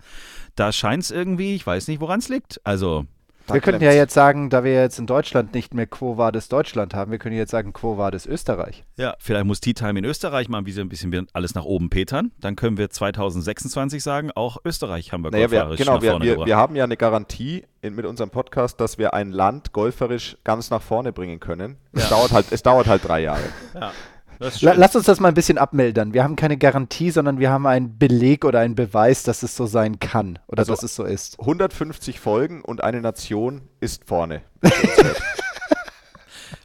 [0.56, 2.62] Da scheint es irgendwie, ich weiß nicht, woran es liegt.
[2.64, 3.06] Also,
[3.54, 6.94] Wir könnten ja jetzt sagen, da wir jetzt in Deutschland nicht mehr Quo Vadis Deutschland
[6.94, 8.84] haben, wir können jetzt sagen Quo Vadis Österreich.
[8.98, 11.66] ja, vielleicht muss Tea Time in Österreich mal ein bisschen, ein bisschen wieder alles nach
[11.66, 12.32] oben petern.
[12.40, 16.12] Dann können wir 2026 sagen, auch Österreich haben wir Naja, wir, golferisch genau, nach wir,
[16.12, 16.48] vorne wir, gebracht.
[16.48, 20.70] wir haben ja eine Garantie in, mit unserem Podcast, dass wir ein Land golferisch ganz
[20.70, 21.78] nach vorne bringen können.
[21.94, 23.42] Es, dauert halt, es dauert halt drei Jahre.
[23.74, 23.92] ja,
[24.40, 26.14] Lass uns das mal ein bisschen abmildern.
[26.14, 29.66] Wir haben keine Garantie, sondern wir haben einen Beleg oder einen Beweis, dass es so
[29.66, 31.38] sein kann oder Also- dass es so ist.
[31.40, 34.42] 150 Folgen und eine Nation ist vorne.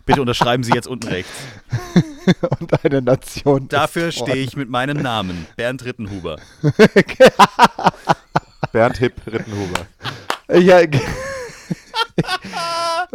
[0.07, 1.33] Bitte unterschreiben Sie jetzt unten rechts.
[2.61, 3.69] Und eine Nation.
[3.69, 6.37] Dafür stehe ich mit meinem Namen, Bernd Rittenhuber.
[8.73, 9.87] Bernd Hipp, Rittenhuber.
[10.61, 10.81] Ja,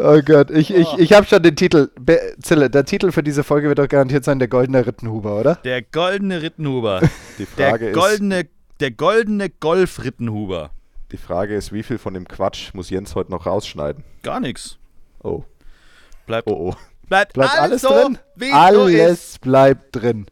[0.02, 1.90] oh Gott, ich, ich, ich habe schon den Titel.
[2.00, 5.56] Be Zille, der Titel für diese Folge wird doch garantiert sein, der goldene Rittenhuber, oder?
[5.64, 7.02] Der goldene Rittenhuber.
[7.38, 8.48] Die Frage, Der ist, goldene,
[8.80, 10.72] der goldene Golf-Rittenhuber.
[11.12, 14.04] die Frage ist, wie viel von dem Quatsch muss Jens heute noch rausschneiden?
[14.24, 14.78] Gar nichts.
[15.24, 15.44] Oh,
[16.26, 16.76] Bleibt, oh, oh.
[17.08, 18.18] bleibt, Bleibt alles, so, drin?
[18.38, 18.54] Ist.
[18.54, 20.28] Alles bleibt drin.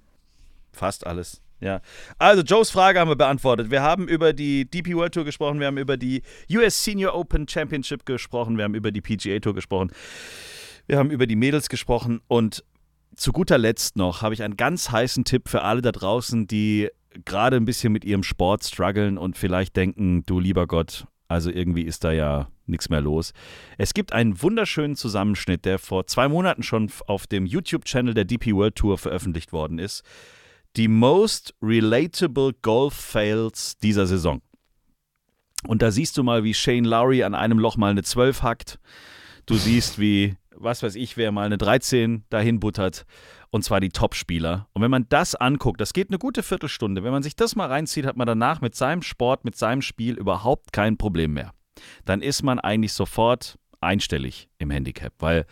[0.71, 1.41] Fast alles.
[1.59, 1.81] Ja.
[2.17, 3.71] Also, Joes Frage haben wir beantwortet.
[3.71, 7.47] Wir haben über die DP World Tour gesprochen, wir haben über die US Senior Open
[7.47, 9.91] Championship gesprochen, wir haben über die PGA Tour gesprochen,
[10.85, 12.63] wir haben über die Mädels gesprochen und
[13.15, 16.89] zu guter Letzt noch habe ich einen ganz heißen Tipp für alle da draußen, die
[17.25, 21.81] gerade ein bisschen mit ihrem Sport strugglen und vielleicht denken, du lieber Gott, also irgendwie
[21.81, 23.33] ist da ja nichts mehr los.
[23.77, 28.53] Es gibt einen wunderschönen Zusammenschnitt, der vor zwei Monaten schon auf dem YouTube-Channel der DP
[28.53, 30.03] World Tour veröffentlicht worden ist.
[30.77, 34.43] Die most relatable Golf Fails dieser Saison.
[35.65, 38.79] Und da siehst du mal, wie Shane Lowry an einem Loch mal eine 12 hackt.
[39.47, 43.07] Du siehst, wie, was weiß ich, wer mal eine 13 dahin buttert.
[43.49, 44.67] Und zwar die Top-Spieler.
[44.73, 47.03] Und wenn man das anguckt, das geht eine gute Viertelstunde.
[47.03, 50.13] Wenn man sich das mal reinzieht, hat man danach mit seinem Sport, mit seinem Spiel
[50.13, 51.53] überhaupt kein Problem mehr.
[52.05, 55.13] Dann ist man eigentlich sofort einstellig im Handicap.
[55.17, 55.47] Weil,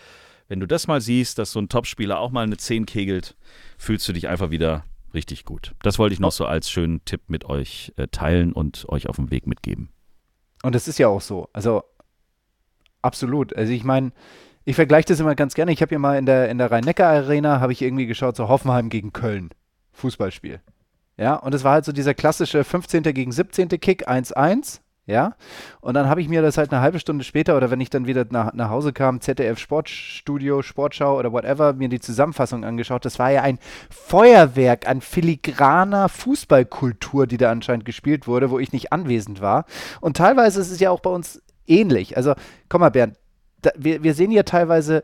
[0.49, 3.35] wenn du das mal siehst, dass so ein Top-Spieler auch mal eine 10 kegelt,
[3.79, 4.83] fühlst du dich einfach wieder
[5.15, 5.73] richtig gut.
[5.81, 9.15] Das wollte ich noch so als schönen Tipp mit euch äh, teilen und euch auf
[9.15, 9.89] den Weg mitgeben.
[10.61, 11.49] Und das ist ja auch so.
[11.53, 11.83] Also
[13.01, 13.55] absolut.
[13.55, 14.11] Also ich meine,
[14.65, 15.71] ich vergleiche das immer ganz gerne.
[15.71, 18.89] Ich habe ja mal in der, in der Rhein-Neckar-Arena, habe ich irgendwie geschaut, so Hoffenheim
[18.89, 19.49] gegen Köln.
[19.93, 20.59] Fußballspiel.
[21.17, 23.03] Ja, und es war halt so dieser klassische 15.
[23.03, 23.69] gegen 17.
[23.69, 24.81] Kick 1-1.
[25.07, 25.35] Ja,
[25.81, 28.07] und dann habe ich mir das halt eine halbe Stunde später oder wenn ich dann
[28.07, 33.05] wieder nach, nach Hause kam, ZDF Sportstudio, Sportschau oder whatever, mir die Zusammenfassung angeschaut.
[33.05, 33.59] Das war ja ein
[33.91, 39.65] Feuerwerk an filigraner Fußballkultur, die da anscheinend gespielt wurde, wo ich nicht anwesend war.
[40.01, 42.17] Und teilweise ist es ja auch bei uns ähnlich.
[42.17, 42.33] Also,
[42.67, 43.15] komm mal, Bernd,
[43.61, 45.03] da, wir, wir sehen hier teilweise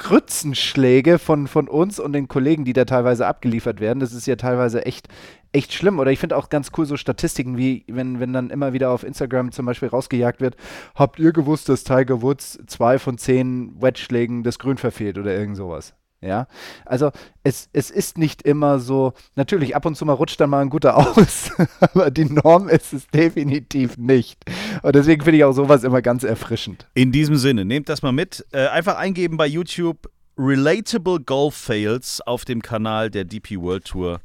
[0.00, 4.00] Grützenschläge von, von uns und den Kollegen, die da teilweise abgeliefert werden.
[4.00, 5.08] Das ist ja teilweise echt,
[5.52, 5.98] echt schlimm.
[5.98, 9.04] Oder ich finde auch ganz cool so Statistiken, wie wenn, wenn dann immer wieder auf
[9.04, 10.56] Instagram zum Beispiel rausgejagt wird,
[10.94, 15.58] habt ihr gewusst, dass Tiger Woods zwei von zehn Wedge-Schlägen das Grün verfehlt oder irgend
[15.58, 15.94] sowas?
[16.22, 16.48] Ja,
[16.84, 17.12] also
[17.44, 20.68] es, es ist nicht immer so, natürlich ab und zu mal rutscht dann mal ein
[20.68, 21.50] guter aus,
[21.80, 24.44] aber die Norm ist es definitiv nicht.
[24.82, 26.86] Und deswegen finde ich auch sowas immer ganz erfrischend.
[26.92, 28.44] In diesem Sinne, nehmt das mal mit.
[28.52, 34.20] Äh, einfach eingeben bei YouTube Relatable Golf Fails auf dem Kanal der DP World Tour.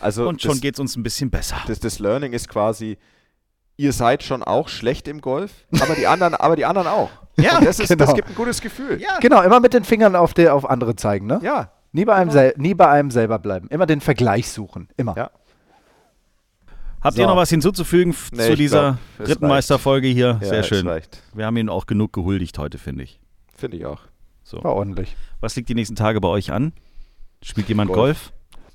[0.00, 1.56] Also Und schon geht es uns ein bisschen besser.
[1.66, 2.96] das, das Learning ist quasi,
[3.76, 7.10] ihr seid schon auch schlecht im Golf, aber die anderen, aber die anderen auch.
[7.36, 8.04] Ja, Und das, ist, genau.
[8.04, 9.00] das gibt ein gutes Gefühl.
[9.02, 9.18] Ja.
[9.20, 11.40] Genau, immer mit den Fingern auf, der, auf andere zeigen, ne?
[11.42, 11.72] Ja.
[11.90, 13.66] Nie bei, einem sel nie bei einem selber bleiben.
[13.70, 14.88] Immer den Vergleich suchen.
[14.96, 15.16] Immer.
[15.16, 15.30] Ja.
[17.02, 17.22] Habt So.
[17.22, 19.54] ihr noch was hinzuzufügen f- Nee, zu dieser glaub, dritten reicht.
[19.54, 20.38] Meisterfolge hier?
[20.40, 20.86] Ja, Sehr schön.
[20.86, 21.22] reicht.
[21.34, 23.18] Wir haben Ihnen auch genug gehuldigt heute, finde ich.
[23.56, 24.00] Finde ich auch.
[24.44, 24.62] So.
[24.62, 25.16] War ordentlich.
[25.40, 26.72] Was liegt die nächsten Tage bei euch an?
[27.42, 28.30] Spielt jemand Golf.
[28.30, 28.32] Golf?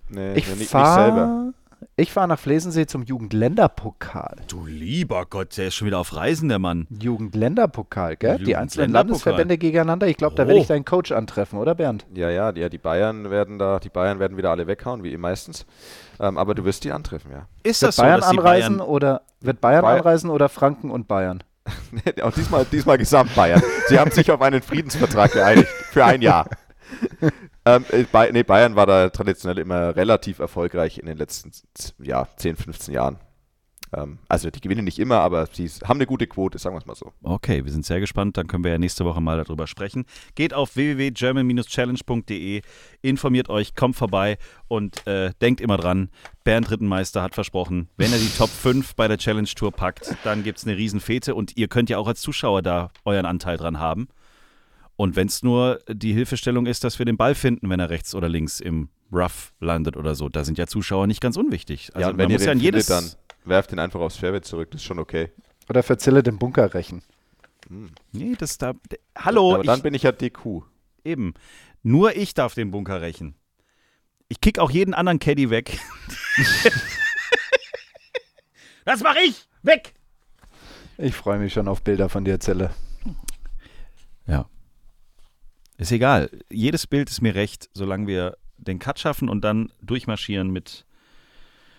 [0.09, 1.53] Nee, Ich nee, nicht, nicht selber.
[1.79, 4.35] Fahre ich fahr nach Flesensee zum Jugendländerpokal.
[4.47, 6.87] Du lieber Gott, der ist schon wieder auf Reisen, der Mann.
[6.89, 8.37] Jugendländerpokal, gell?
[8.39, 8.91] Die einzelnen.
[8.91, 10.07] Landesverbände gegeneinander.
[10.07, 10.47] Ich glaube, da Oh.
[10.47, 12.05] werde ich deinen Coach antreffen, oder Bernd?
[12.13, 15.15] Ja, ja, die, ja, die Bayern werden da, die Bayern werden wieder alle weghauen, wie
[15.17, 15.65] meistens.
[16.19, 17.47] Ähm, aber du wirst die antreffen, ja.
[17.63, 20.91] Ist Wird das so, Bayern die anreisen Bayern oder wird Bayern Bayern- anreisen oder Franken
[20.91, 21.43] und Bayern?
[21.91, 23.61] Nee, auch diesmal, diesmal gesamt Bayern.
[23.87, 26.47] Sie haben sich auf einen Friedensvertrag geeinigt für ein Jahr.
[27.75, 31.51] ähm, äh, Bay nee, Bayern war da traditionell immer relativ erfolgreich in den letzten
[31.99, 33.19] ja, 10, 15 Jahren.
[33.93, 36.85] Ähm, also die gewinnen nicht immer, aber sie haben eine gute Quote, sagen wir es
[36.85, 37.13] mal so.
[37.23, 38.37] Okay, wir sind sehr gespannt.
[38.37, 40.05] Dann können wir ja nächste Woche mal darüber sprechen.
[40.35, 42.61] Geht auf www.german-challenge.de,
[43.01, 46.09] informiert euch, kommt vorbei und äh, denkt immer dran,
[46.43, 50.43] Bernd Rittenmeister hat versprochen, wenn er die Top 5 bei der Challenge Tour packt, dann
[50.43, 53.79] gibt es eine Riesenfete und ihr könnt ja auch als Zuschauer da euren Anteil dran
[53.79, 54.07] haben.
[54.99, 58.13] Und wenn es nur die Hilfestellung ist, dass wir den Ball finden, wenn er rechts
[58.13, 61.91] oder links im Rough landet oder so, da sind ja Zuschauer nicht ganz unwichtig.
[61.93, 63.19] Also ja, wenn man ihr muss den ja jedes findet, dann
[63.49, 65.31] werft ihn einfach aufs Fairway zurück, das ist schon okay.
[65.69, 67.01] Oder verzille den Bunker rächen.
[68.11, 68.73] Nee, das da.
[69.17, 70.63] Hallo, aber dann ich, bin ich ja DQ.
[71.05, 71.33] eben.
[71.81, 73.35] Nur ich darf den Bunker rächen.
[74.27, 75.79] Ich kick auch jeden anderen Caddy weg.
[78.83, 79.47] das mache ich!
[79.63, 79.93] Weg!
[80.97, 82.71] Ich freue mich schon auf Bilder von dir, Zelle.
[84.27, 84.49] Ja.
[85.79, 86.29] Ist egal.
[86.51, 90.85] Jedes Bild ist mir recht, solange wir den Cut schaffen und dann durchmarschieren mit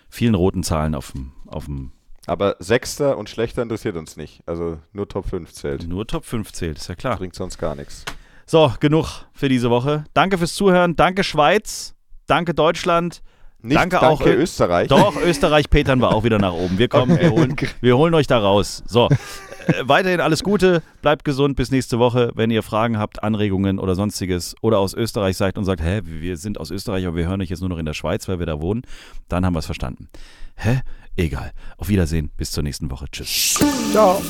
[0.09, 1.93] vielen roten Zahlen auf dem, auf dem
[2.27, 4.43] Aber Sechster und Schlechter interessiert uns nicht.
[4.47, 5.87] Also nur Top 5 zählt.
[5.87, 7.19] nur Top 5 zählt, ist ja klar.
[7.19, 8.07] Bringt sonst gar nichts.
[8.47, 10.05] So, genug für diese Woche.
[10.15, 10.97] Danke fürs Zuhören.
[10.97, 11.95] Danke Schweiz.
[12.27, 13.23] Danke Deutschland.
[13.61, 14.89] Nicht Danke danke, auch, äh, Österreich.
[14.89, 16.79] Doch, Österreich petern wir auch wieder nach oben.
[16.79, 18.83] Wir kommen, wir, holen, wir holen euch da raus.
[18.87, 19.11] So,
[19.83, 22.33] weiterhin alles Gute, bleibt gesund, bis nächste Woche.
[22.35, 26.37] Wenn ihr Fragen habt, Anregungen oder sonstiges oder aus Österreich seid und sagt, hä, wir
[26.37, 28.47] sind aus Österreich, aber wir hören euch jetzt nur noch in der Schweiz, weil wir
[28.47, 28.83] da wohnen,
[29.29, 30.09] dann haben wir es verstanden.
[30.57, 30.81] Hä?
[31.17, 31.53] Egal.
[31.77, 33.07] Auf Wiedersehen, bis zur nächsten Woche.
[33.11, 33.59] Tschüss.
[33.93, 34.23] Ciao.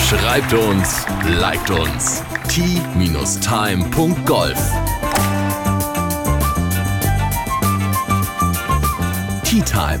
[0.00, 1.06] Schreibt uns,
[1.40, 2.22] liked uns.
[2.48, 3.44] t-time.golf
[9.44, 10.00] Tea Time,